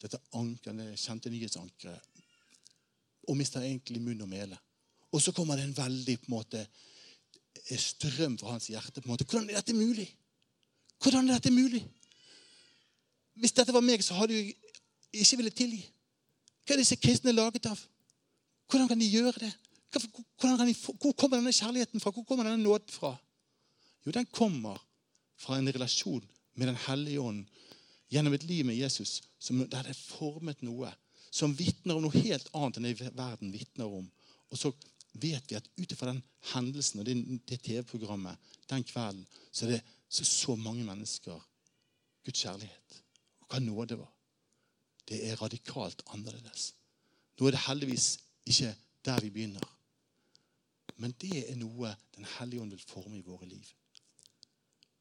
dette 0.00 0.20
ankeret, 0.36 0.96
kjente 1.00 1.32
nyhetsankeret 1.32 2.06
og 3.28 3.36
mister 3.36 3.62
egentlig 3.62 4.00
munn 4.02 4.24
og 4.24 4.30
mele. 4.30 4.56
Og 5.12 5.20
så 5.22 5.32
kommer 5.36 5.58
det 5.58 5.66
en 5.68 5.76
veldig 5.76 6.16
på 6.22 6.30
en 6.30 6.36
måte, 6.38 6.64
strøm 7.76 8.38
fra 8.40 8.54
hans 8.54 8.70
hjerte. 8.72 9.00
på 9.00 9.08
en 9.08 9.12
måte. 9.12 9.26
Hvordan 9.28 9.50
er 9.50 9.60
dette 9.60 9.74
mulig? 9.76 10.08
Hvordan 11.02 11.28
er 11.28 11.38
dette 11.38 11.52
mulig? 11.52 11.82
Hvis 13.38 13.54
dette 13.56 13.74
var 13.74 13.84
meg, 13.84 14.02
så 14.04 14.16
hadde 14.18 14.36
jeg 14.36 14.54
ikke 15.12 15.40
villet 15.40 15.56
tilgi. 15.56 15.80
Hva 16.66 16.76
er 16.76 16.82
disse 16.82 16.98
kristne 17.00 17.34
laget 17.34 17.66
av? 17.70 17.80
Hvordan 18.70 18.88
kan 18.90 19.00
de 19.00 19.08
gjøre 19.10 19.42
det? 19.42 19.50
De, 19.90 20.74
hvor 21.02 21.12
kommer 21.18 21.40
denne 21.40 21.52
kjærligheten 21.52 22.02
fra? 22.02 22.12
Hvor 22.14 22.26
kommer 22.26 22.46
denne 22.46 22.62
nåden 22.62 22.92
fra? 22.94 23.16
Jo, 24.06 24.12
den 24.14 24.26
kommer 24.30 24.78
fra 25.40 25.58
en 25.58 25.68
relasjon 25.74 26.22
med 26.54 26.66
Den 26.66 26.76
hellige 26.86 27.20
ånd 27.20 27.46
gjennom 28.10 28.34
et 28.34 28.44
liv 28.44 28.64
med 28.66 28.76
Jesus 28.76 29.22
som, 29.38 29.58
der 29.58 29.82
det 29.86 29.94
er 29.94 29.98
formet 29.98 30.62
noe 30.66 30.90
som 31.30 31.54
vitner 31.56 31.96
om 31.96 32.04
noe 32.04 32.22
helt 32.22 32.48
annet 32.58 32.78
enn 32.78 32.88
det 32.88 33.10
verden 33.14 33.52
vitner 33.54 33.86
om. 33.86 34.08
Og 34.50 34.58
så 34.58 34.72
vet 35.12 35.46
vi 35.50 35.58
at 35.58 35.68
ut 35.78 35.92
ifra 35.92 36.10
den 36.10 36.22
hendelsen 36.52 37.00
og 37.00 37.06
det, 37.06 37.16
det 37.48 37.60
TV-programmet 37.62 38.50
den 38.70 38.84
kvelden, 38.86 39.26
så 39.52 39.66
er 39.66 39.76
det 39.76 39.80
så, 40.08 40.26
så 40.26 40.56
mange 40.58 40.84
mennesker 40.86 41.38
Guds 42.26 42.42
kjærlighet 42.42 42.99
hva 43.50 43.60
nåde 43.62 43.98
var. 43.98 44.10
Det 45.06 45.18
er 45.26 45.40
radikalt 45.40 46.04
annerledes. 46.14 46.70
Nå 47.38 47.48
er 47.48 47.56
det 47.56 47.66
heldigvis 47.66 48.08
ikke 48.46 48.72
der 49.04 49.20
vi 49.24 49.30
begynner. 49.34 49.64
Men 51.00 51.14
det 51.18 51.46
er 51.48 51.56
noe 51.56 51.94
Den 52.14 52.26
hellige 52.36 52.60
ånd 52.60 52.74
vil 52.74 52.82
forme 52.84 53.16
i 53.16 53.24
våre 53.24 53.46
liv. 53.48 53.64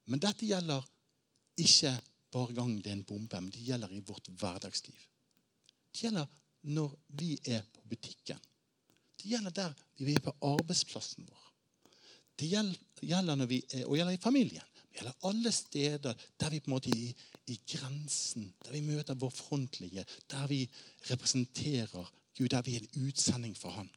Men 0.07 0.21
dette 0.23 0.47
gjelder 0.47 0.85
ikke 1.59 1.91
bare 2.31 2.55
gang 2.55 2.77
det 2.79 2.93
er 2.93 2.95
en 2.95 3.03
bombe, 3.03 3.41
men 3.41 3.51
det 3.51 3.65
gjelder 3.65 3.91
i 3.91 3.99
vårt 4.07 4.29
hverdagsliv. 4.39 5.01
Det 5.91 6.05
gjelder 6.05 6.29
når 6.71 6.95
vi 7.19 7.33
er 7.43 7.65
på 7.73 7.83
butikken. 7.91 8.39
Det 9.19 9.33
gjelder 9.33 9.51
der 9.51 9.75
vi 9.99 10.15
er 10.15 10.23
på 10.23 10.35
arbeidsplassen 10.47 11.27
vår. 11.27 11.45
Det 12.39 12.47
gjelder, 12.47 13.35
når 13.35 13.49
vi 13.51 13.59
og 13.83 13.97
gjelder 13.97 14.15
i 14.15 14.23
familien. 14.23 14.63
eller 14.99 15.11
alle 15.23 15.51
steder 15.51 16.13
der 16.39 16.49
vi 16.49 16.59
på 16.59 16.67
en 16.67 16.73
måte 16.73 16.89
i, 16.89 17.13
i 17.49 17.59
grensen, 17.67 18.53
der 18.65 18.71
vi 18.71 18.81
møter 18.81 19.17
vår 19.19 19.29
frontlinje, 19.29 20.05
der 20.31 20.47
vi 20.47 20.63
representerer 21.09 22.13
Gud, 22.37 22.49
der 22.49 22.61
vi 22.61 22.75
er 22.75 22.79
en 22.79 23.07
utsending 23.07 23.57
for 23.57 23.69
Han. 23.69 23.89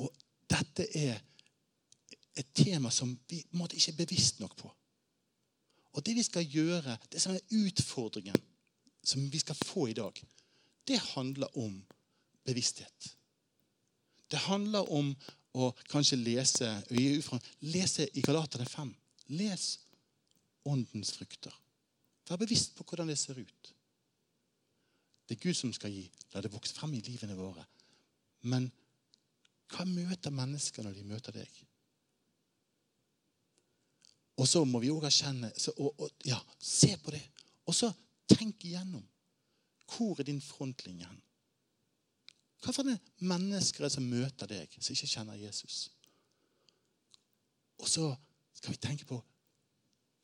Og 0.00 0.12
dette 0.50 0.86
er 0.96 1.20
et 2.36 2.54
tema 2.54 2.90
som 2.90 3.18
vi 3.28 3.42
måtte 3.50 3.76
ikke 3.76 3.92
er 3.92 4.00
bevisst 4.04 4.40
nok 4.40 4.56
på. 4.56 4.70
Og 5.92 6.06
det 6.06 6.14
vi 6.16 6.22
skal 6.22 6.48
gjøre, 6.48 6.96
det 7.12 7.20
som 7.22 7.34
er 7.34 7.56
utfordringen 7.66 8.38
som 9.04 9.32
vi 9.32 9.38
skal 9.38 9.58
få 9.64 9.86
i 9.86 9.96
dag, 9.98 10.24
det 10.88 10.98
handler 10.98 11.58
om 11.58 11.82
bevissthet. 12.44 13.16
Det 14.30 14.38
handler 14.38 14.88
om 14.92 15.12
å 15.52 15.68
kanskje 15.90 16.16
lese 16.16 16.68
lese 17.60 18.08
i 18.16 18.22
Galaterne 18.24 18.66
5. 18.66 18.94
Les 19.36 19.66
åndens 20.64 21.12
frukter. 21.12 21.52
Vær 22.28 22.40
bevisst 22.40 22.76
på 22.76 22.84
hvordan 22.86 23.10
det 23.10 23.18
ser 23.18 23.38
ut. 23.38 23.72
Det 25.28 25.36
er 25.36 25.42
Gud 25.42 25.56
som 25.56 25.72
skal 25.74 25.92
gi. 25.94 26.04
La 26.34 26.42
det 26.42 26.52
vokse 26.52 26.74
frem 26.76 26.94
i 26.94 27.02
livene 27.04 27.36
våre. 27.38 27.64
Men 28.50 28.68
hva 29.72 29.86
møter 29.88 30.34
mennesker 30.34 30.84
når 30.84 30.96
de 30.98 31.04
møter 31.08 31.36
deg? 31.36 31.60
Og 34.40 34.48
så 34.48 34.64
må 34.66 34.80
vi 34.82 34.90
òg 34.90 35.04
erkjenne 35.06 35.52
og, 35.76 36.00
og, 36.00 36.08
ja, 36.26 36.38
Se 36.58 36.94
på 37.02 37.14
det. 37.14 37.22
Og 37.68 37.76
så 37.76 37.92
tenk 38.30 38.64
igjennom. 38.66 39.04
Hvor 39.92 40.20
er 40.20 40.26
din 40.26 40.40
frontlinje 40.40 41.06
hen? 41.06 41.20
Hva 42.62 42.72
for 42.72 42.86
mennesker 43.26 43.82
er 43.82 43.88
det 43.88 43.96
som 43.96 44.06
møter 44.06 44.48
deg, 44.48 44.76
som 44.78 44.94
ikke 44.94 45.10
kjenner 45.10 45.40
Jesus? 45.40 45.78
Og 47.82 47.88
så 47.90 48.06
skal 48.54 48.72
vi 48.72 48.80
tenke 48.80 49.06
på 49.08 49.18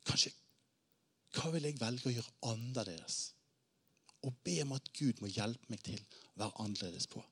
kanskje, 0.07 0.31
Hva 1.37 1.51
vil 1.53 1.69
jeg 1.69 1.81
velge 1.81 2.09
å 2.09 2.15
gjøre 2.15 2.37
annerledes? 2.53 3.19
Og 4.27 4.35
be 4.45 4.57
om 4.65 4.75
at 4.75 4.89
Gud 4.97 5.21
må 5.23 5.31
hjelpe 5.31 5.71
meg 5.71 5.83
til 5.87 6.01
å 6.01 6.43
være 6.43 6.65
annerledes 6.65 7.07
på. 7.11 7.23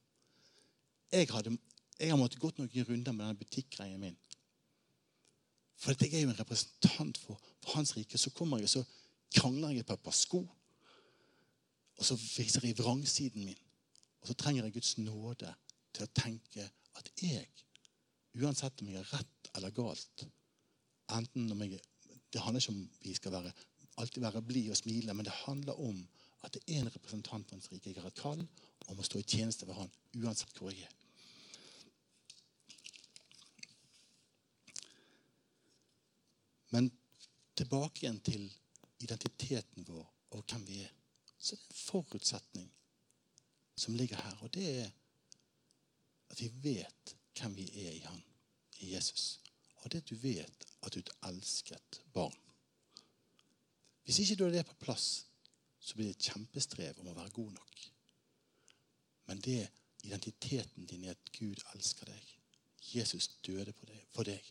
Jeg, 1.13 1.29
hadde, 1.33 1.57
jeg 1.99 2.13
har 2.13 2.21
måttet 2.21 2.43
gått 2.43 2.61
noen 2.61 2.87
runder 2.89 3.15
med 3.15 3.25
denne 3.25 3.41
butikkgreien 3.41 4.03
min. 4.03 4.19
For 5.81 5.97
jeg 5.99 6.15
er 6.15 6.25
jo 6.25 6.33
en 6.33 6.39
representant 6.39 7.19
for, 7.21 7.41
for 7.63 7.77
Hans 7.77 7.97
rike. 7.97 8.19
Så 8.19 8.33
kommer 8.37 8.63
jeg 8.63 8.73
så 8.73 8.85
krangler 9.35 9.75
jeg 9.75 9.87
på 9.87 9.97
et 9.97 10.05
par 10.05 10.17
sko. 10.17 10.43
Og 11.97 12.05
så 12.05 12.17
viser 12.17 12.65
jeg 12.65 12.79
vrangsiden 12.79 13.45
min. 13.49 13.63
Og 14.23 14.31
så 14.31 14.37
trenger 14.39 14.67
jeg 14.67 14.77
Guds 14.79 14.97
nåde 14.99 15.53
til 15.95 16.07
å 16.07 16.15
tenke 16.17 16.69
at 16.97 17.11
jeg, 17.21 17.47
uansett 18.37 18.83
om 18.83 18.89
jeg 18.91 19.01
er 19.01 19.13
rett 19.15 19.51
eller 19.57 19.73
galt 19.73 20.27
enten 21.15 21.53
om 21.53 21.63
jeg, 21.63 21.81
Det 22.33 22.41
handler 22.43 22.61
ikke 22.61 22.73
om 22.73 22.89
vi 23.03 23.15
skal 23.15 23.33
være, 23.33 23.53
alltid 23.97 24.23
være 24.23 24.43
blid 24.43 24.71
og 24.71 24.77
smile, 24.77 25.15
men 25.15 25.25
det 25.25 25.35
handler 25.45 25.81
om 25.81 26.03
at 26.45 26.55
det 26.55 26.63
er 26.67 26.81
en 26.81 26.95
representant 26.95 27.49
for 27.49 27.57
Hans 27.57 27.73
rike. 27.73 27.91
Jeg 27.91 28.03
har 28.03 28.13
et 28.13 28.21
kall 28.21 28.43
om 28.87 28.99
å 29.01 29.07
stå 29.07 29.19
i 29.19 29.27
tjeneste 29.27 29.67
ved 29.67 29.75
Han 29.75 29.91
uansett 30.23 30.59
hvor 30.59 30.71
jeg 30.71 30.87
er. 30.87 30.93
Men 36.75 36.91
tilbake 37.57 38.05
igjen 38.05 38.21
til 38.21 38.47
identiteten 39.01 39.87
vår 39.89 40.07
og 40.37 40.45
hvem 40.45 40.65
vi 40.69 40.83
er. 40.85 40.93
Så 41.39 41.57
det 41.57 41.63
er 41.63 41.67
en 41.71 41.81
forutsetning 41.81 42.71
som 43.77 43.97
ligger 43.97 44.21
her. 44.21 44.39
Og 44.43 44.53
det 44.55 44.67
er 44.83 44.89
at 46.31 46.41
vi 46.43 46.51
vet 46.63 47.17
hvem 47.39 47.55
vi 47.57 47.67
er 47.87 47.93
i 47.93 48.03
Han, 48.09 48.23
i 48.81 48.95
Jesus. 48.95 49.39
Og 49.83 49.93
det 49.93 50.03
at 50.05 50.11
du 50.11 50.17
vet 50.21 50.67
at 50.83 50.93
du 50.93 50.99
er 50.99 51.05
et 51.05 51.15
elsket 51.31 52.03
barn. 52.13 52.46
Hvis 54.07 54.23
ikke 54.23 54.39
du 54.39 54.45
har 54.47 54.55
det 54.55 54.67
på 54.69 54.79
plass, 54.87 55.27
så 55.83 55.95
blir 55.95 56.09
det 56.09 56.17
et 56.17 56.29
kjempestrev 56.31 57.01
om 57.03 57.11
å 57.11 57.17
være 57.17 57.35
god 57.35 57.53
nok. 57.59 57.83
Men 59.27 59.43
det 59.43 59.67
identiteten 60.07 60.87
din 60.87 61.05
i 61.05 61.13
at 61.13 61.33
Gud 61.35 61.63
elsker 61.75 62.11
deg. 62.11 62.33
Jesus 62.95 63.29
døde 63.47 63.75
for 64.15 64.27
deg. 64.27 64.43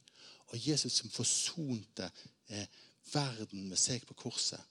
Og 0.51 0.59
Jesus 0.59 0.99
som 0.99 1.11
forsonte 1.11 2.09
eh, 2.51 2.67
verden 3.13 3.69
med 3.69 3.79
seg 3.79 4.03
på 4.07 4.17
korset 4.25 4.61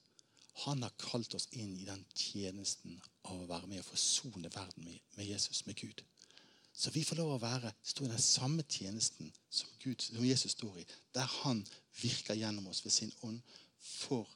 han 0.63 0.83
har 0.85 0.93
kalt 0.95 1.33
oss 1.35 1.49
inn 1.51 1.73
i 1.75 1.87
den 1.87 2.05
tjenesten 2.15 2.95
av 3.27 3.41
å 3.41 3.47
være 3.49 3.67
med 3.67 3.81
og 3.81 3.89
forsone 3.89 4.47
verden 4.53 4.85
med, 4.87 5.01
med 5.17 5.27
Jesus, 5.27 5.65
med 5.67 5.75
Gud. 5.75 5.99
Så 6.71 6.93
vi 6.95 7.03
får 7.03 7.19
lov 7.19 7.33
å 7.33 7.41
være, 7.41 7.73
stå 7.83 8.05
i 8.05 8.11
den 8.13 8.23
samme 8.23 8.63
tjenesten 8.63 9.33
som, 9.49 9.67
Gud, 9.83 9.99
som 9.99 10.23
Jesus 10.23 10.55
står 10.55 10.79
i, 10.79 10.85
der 11.15 11.27
han 11.41 11.59
virker 11.99 12.39
gjennom 12.39 12.69
oss 12.71 12.85
ved 12.85 12.95
sin 12.95 13.11
ånd 13.27 13.41
for 13.79 14.31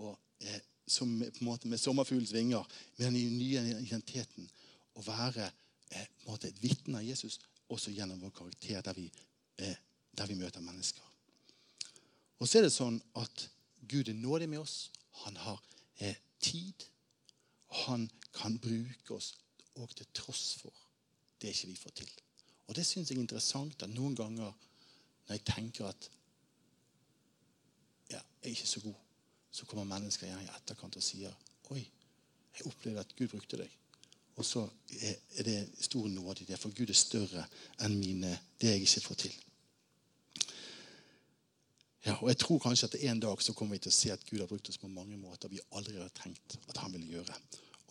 å 0.00 0.14
eh, 0.40 0.60
som 0.86 1.08
på 1.20 1.40
en 1.40 1.48
måte 1.48 1.68
med 1.68 1.80
sommerfuglens 1.80 2.32
vinger, 2.34 2.64
med 2.96 3.06
den 3.06 3.38
nye 3.38 3.62
identiteten, 3.80 4.48
å 4.94 5.02
være 5.02 5.46
eh, 5.46 6.06
på 6.06 6.26
en 6.26 6.32
måte 6.34 6.50
et 6.50 6.62
vitne 6.62 7.00
av 7.00 7.06
Jesus 7.06 7.40
også 7.72 7.94
gjennom 7.94 8.20
vår 8.20 8.34
karakter, 8.36 8.82
der 8.84 8.96
vi, 8.96 9.06
eh, 9.58 9.76
der 10.12 10.26
vi 10.26 10.36
møter 10.38 10.60
mennesker. 10.60 11.02
Og 12.38 12.48
så 12.48 12.58
er 12.58 12.66
det 12.66 12.74
sånn 12.74 12.98
at 13.16 13.46
Gud 13.88 14.08
er 14.08 14.18
nådig 14.18 14.48
med 14.48 14.60
oss. 14.60 14.90
Han 15.24 15.36
har 15.36 15.62
eh, 15.98 16.16
tid. 16.40 16.84
Han 17.86 18.08
kan 18.34 18.58
bruke 18.58 19.16
oss 19.16 19.34
òg 19.80 19.94
til 19.96 20.10
tross 20.14 20.54
for 20.60 20.74
det 21.40 21.54
ikke 21.54 21.70
vi 21.72 21.78
får 21.78 21.96
til. 22.02 22.12
Og 22.68 22.76
Det 22.76 22.84
syns 22.86 23.10
jeg 23.10 23.18
er 23.18 23.22
interessant. 23.22 23.82
at 23.82 23.90
Noen 23.90 24.14
ganger 24.16 24.52
når 25.26 25.34
jeg 25.34 25.44
tenker 25.44 25.88
at 25.88 26.10
ja, 28.10 28.20
jeg 28.20 28.50
er 28.50 28.52
ikke 28.52 28.68
så 28.68 28.80
god, 28.80 29.03
så 29.54 29.66
kommer 29.70 29.86
mennesker 29.86 30.26
igjen 30.26 30.42
i 30.42 30.50
etterkant 30.56 30.98
og 30.98 31.04
sier 31.04 31.34
Oi, 31.72 31.80
jeg 32.58 32.66
opplevde 32.68 33.00
at 33.00 33.14
Gud 33.16 33.30
brukte 33.32 33.56
deg. 33.56 33.70
Og 34.36 34.44
så 34.44 34.64
er 34.98 35.46
det 35.46 35.58
stor 35.80 36.08
nåde 36.10 36.42
i 36.42 36.48
det, 36.48 36.58
for 36.58 36.74
Gud 36.74 36.90
er 36.90 36.98
større 36.98 37.44
enn 37.86 37.94
mine, 37.96 38.32
det 38.60 38.72
jeg 38.72 38.82
ikke 38.82 39.02
får 39.06 39.20
til. 39.22 39.36
Ja, 42.04 42.18
og 42.18 42.28
Jeg 42.28 42.38
tror 42.42 42.58
kanskje 42.60 42.90
at 42.90 42.98
en 43.08 43.20
dag 43.20 43.42
så 43.42 43.54
kommer 43.56 43.78
vi 43.78 43.84
til 43.86 43.94
å 43.94 43.96
se 43.96 44.12
at 44.12 44.26
Gud 44.28 44.42
har 44.42 44.50
brukt 44.50 44.68
oss 44.68 44.78
på 44.78 44.90
mange 44.92 45.16
måter 45.16 45.48
vi 45.48 45.62
aldri 45.72 45.96
har 45.96 46.12
tenkt 46.12 46.58
at 46.68 46.82
han 46.82 46.92
ville 46.92 47.14
gjøre. 47.14 47.38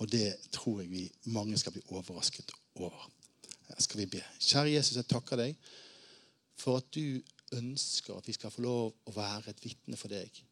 Og 0.04 0.12
det 0.12 0.36
tror 0.52 0.82
jeg 0.82 0.92
vi 0.92 1.08
mange 1.34 1.58
skal 1.58 1.74
bli 1.74 1.82
overrasket 1.88 2.52
over. 2.76 3.10
Her 3.70 3.82
skal 3.82 4.04
vi 4.04 4.12
be. 4.18 4.22
Kjære 4.40 4.76
Jesus, 4.76 5.00
jeg 5.00 5.10
takker 5.10 5.40
deg 5.40 5.58
for 6.60 6.78
at 6.78 6.92
du 6.94 7.24
ønsker 7.58 8.18
at 8.18 8.28
vi 8.28 8.36
skal 8.36 8.54
få 8.54 8.62
lov 8.62 8.92
å 9.10 9.16
være 9.16 9.50
et 9.50 9.64
vitne 9.66 9.98
for 9.98 10.14
deg 10.14 10.44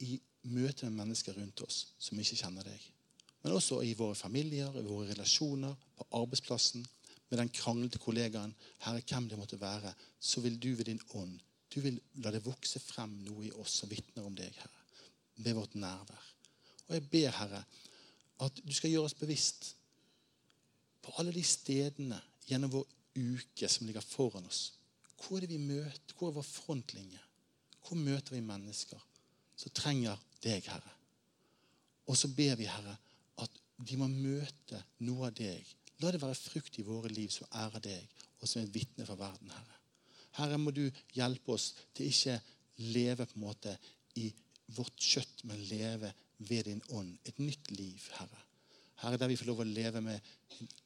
i 0.00 0.16
møte 0.50 0.88
med 0.88 0.98
mennesker 1.02 1.36
rundt 1.38 1.62
oss 1.66 1.84
som 1.98 2.18
ikke 2.18 2.40
kjenner 2.40 2.66
deg. 2.66 2.88
Men 3.42 3.56
også 3.58 3.82
i 3.82 3.94
våre 3.98 4.14
familier, 4.14 4.74
i 4.78 4.86
våre 4.86 5.10
relasjoner, 5.12 5.74
på 5.98 6.06
arbeidsplassen, 6.18 6.84
med 7.30 7.40
den 7.40 7.50
kranglete 7.54 7.98
kollegaen. 7.98 8.52
Herre, 8.84 9.02
hvem 9.08 9.28
det 9.30 9.38
måtte 9.38 9.60
være, 9.60 9.94
så 10.20 10.42
vil 10.44 10.58
du 10.60 10.74
ved 10.76 10.86
din 10.90 11.02
ånd 11.18 11.40
du 11.72 11.80
vil 11.80 12.00
la 12.20 12.32
det 12.32 12.44
vokse 12.44 12.80
frem 12.82 13.14
noe 13.24 13.46
i 13.46 13.52
oss 13.62 13.78
som 13.80 13.90
vitner 13.90 14.26
om 14.28 14.34
deg, 14.36 14.52
Herre, 14.60 14.82
ved 15.40 15.56
vårt 15.56 15.76
nærvær. 15.80 16.26
Og 16.88 16.96
jeg 16.98 17.06
ber, 17.14 17.30
Herre, 17.38 17.62
at 18.44 18.60
du 18.60 18.72
skal 18.76 18.92
gjøre 18.92 19.08
oss 19.08 19.16
bevisst 19.16 19.70
på 21.02 21.14
alle 21.18 21.32
de 21.34 21.44
stedene 21.46 22.18
gjennom 22.48 22.74
vår 22.74 22.84
uke 23.16 23.70
som 23.70 23.86
ligger 23.88 24.04
foran 24.04 24.48
oss. 24.48 24.74
Hvor 25.22 25.38
er 25.38 25.46
det 25.46 25.54
vi 25.54 25.62
møter? 25.62 26.16
Hvor 26.18 26.28
er 26.28 26.36
vår 26.36 26.48
frontlinje? 26.48 27.22
Hvor 27.86 27.98
møter 27.98 28.36
vi 28.36 28.44
mennesker 28.44 29.00
som 29.62 29.74
trenger 29.76 30.18
deg, 30.42 30.66
Herre? 30.66 30.96
Og 32.10 32.18
så 32.18 32.30
ber 32.34 32.56
vi, 32.58 32.66
Herre, 32.66 32.96
at 33.42 33.60
de 33.78 33.98
må 34.00 34.08
møte 34.10 34.82
noe 35.06 35.30
av 35.30 35.36
deg. 35.38 35.66
La 36.02 36.10
det 36.10 36.22
være 36.22 36.38
frukt 36.38 36.78
i 36.80 36.86
våre 36.86 37.12
liv 37.12 37.30
som 37.30 37.50
ærer 37.62 37.84
deg, 37.84 38.18
og 38.40 38.48
som 38.48 38.60
er 38.60 38.66
et 38.66 38.74
vitne 38.74 39.06
for 39.06 39.20
verden, 39.20 39.52
Herre. 39.54 39.78
Herre, 40.38 40.58
må 40.58 40.72
du 40.74 40.86
hjelpe 41.14 41.54
oss 41.54 41.72
til 41.94 42.08
ikke 42.08 42.38
leve 42.92 43.26
på 43.28 43.38
en 43.38 43.44
måte 43.44 43.74
i 44.18 44.30
vårt 44.72 44.96
kjøtt, 44.98 45.44
men 45.48 45.60
leve 45.68 46.12
ved 46.48 46.64
din 46.66 46.82
ånd. 46.96 47.18
Et 47.28 47.38
nytt 47.38 47.70
liv, 47.70 48.08
Herre. 48.18 48.46
Herre, 49.02 49.18
Der 49.18 49.28
vi 49.28 49.36
får 49.36 49.50
lov 49.50 49.60
å 49.60 49.68
leve 49.68 50.00
med 50.00 50.20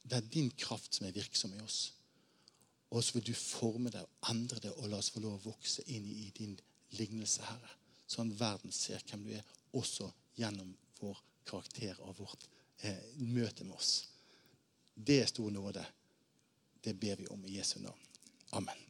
Det 0.03 0.17
er 0.17 0.29
din 0.33 0.49
kraft 0.51 0.95
som 0.95 1.05
er 1.05 1.15
virksom 1.15 1.53
i 1.53 1.61
oss. 1.61 1.93
Og 2.89 3.03
så 3.03 3.13
vil 3.13 3.27
du 3.27 3.33
forme 3.33 3.91
det 3.91 4.01
og 4.01 4.29
endre 4.31 4.59
det 4.63 4.71
og 4.71 4.87
la 4.89 4.97
oss 4.97 5.11
få 5.11 5.19
lov 5.19 5.35
å 5.37 5.51
vokse 5.51 5.83
inn 5.91 6.07
i 6.07 6.31
din 6.37 6.55
lignelse, 6.97 7.43
Herre. 7.43 7.73
Sånn 8.07 8.31
verden 8.39 8.71
ser 8.71 9.03
hvem 9.09 9.25
du 9.27 9.33
er, 9.35 9.45
også 9.75 10.09
gjennom 10.39 10.71
vår 11.01 11.19
karakter 11.47 11.99
og 12.07 12.17
vårt 12.21 12.47
eh, 12.87 13.03
møte 13.19 13.67
med 13.67 13.75
oss. 13.75 14.07
Det 14.95 15.21
er 15.21 15.31
stor 15.31 15.51
nåde. 15.53 15.85
Det 16.81 16.95
ber 16.95 17.19
vi 17.19 17.27
om 17.27 17.45
i 17.45 17.57
Jesu 17.57 17.79
navn. 17.83 17.99
Amen. 18.55 18.86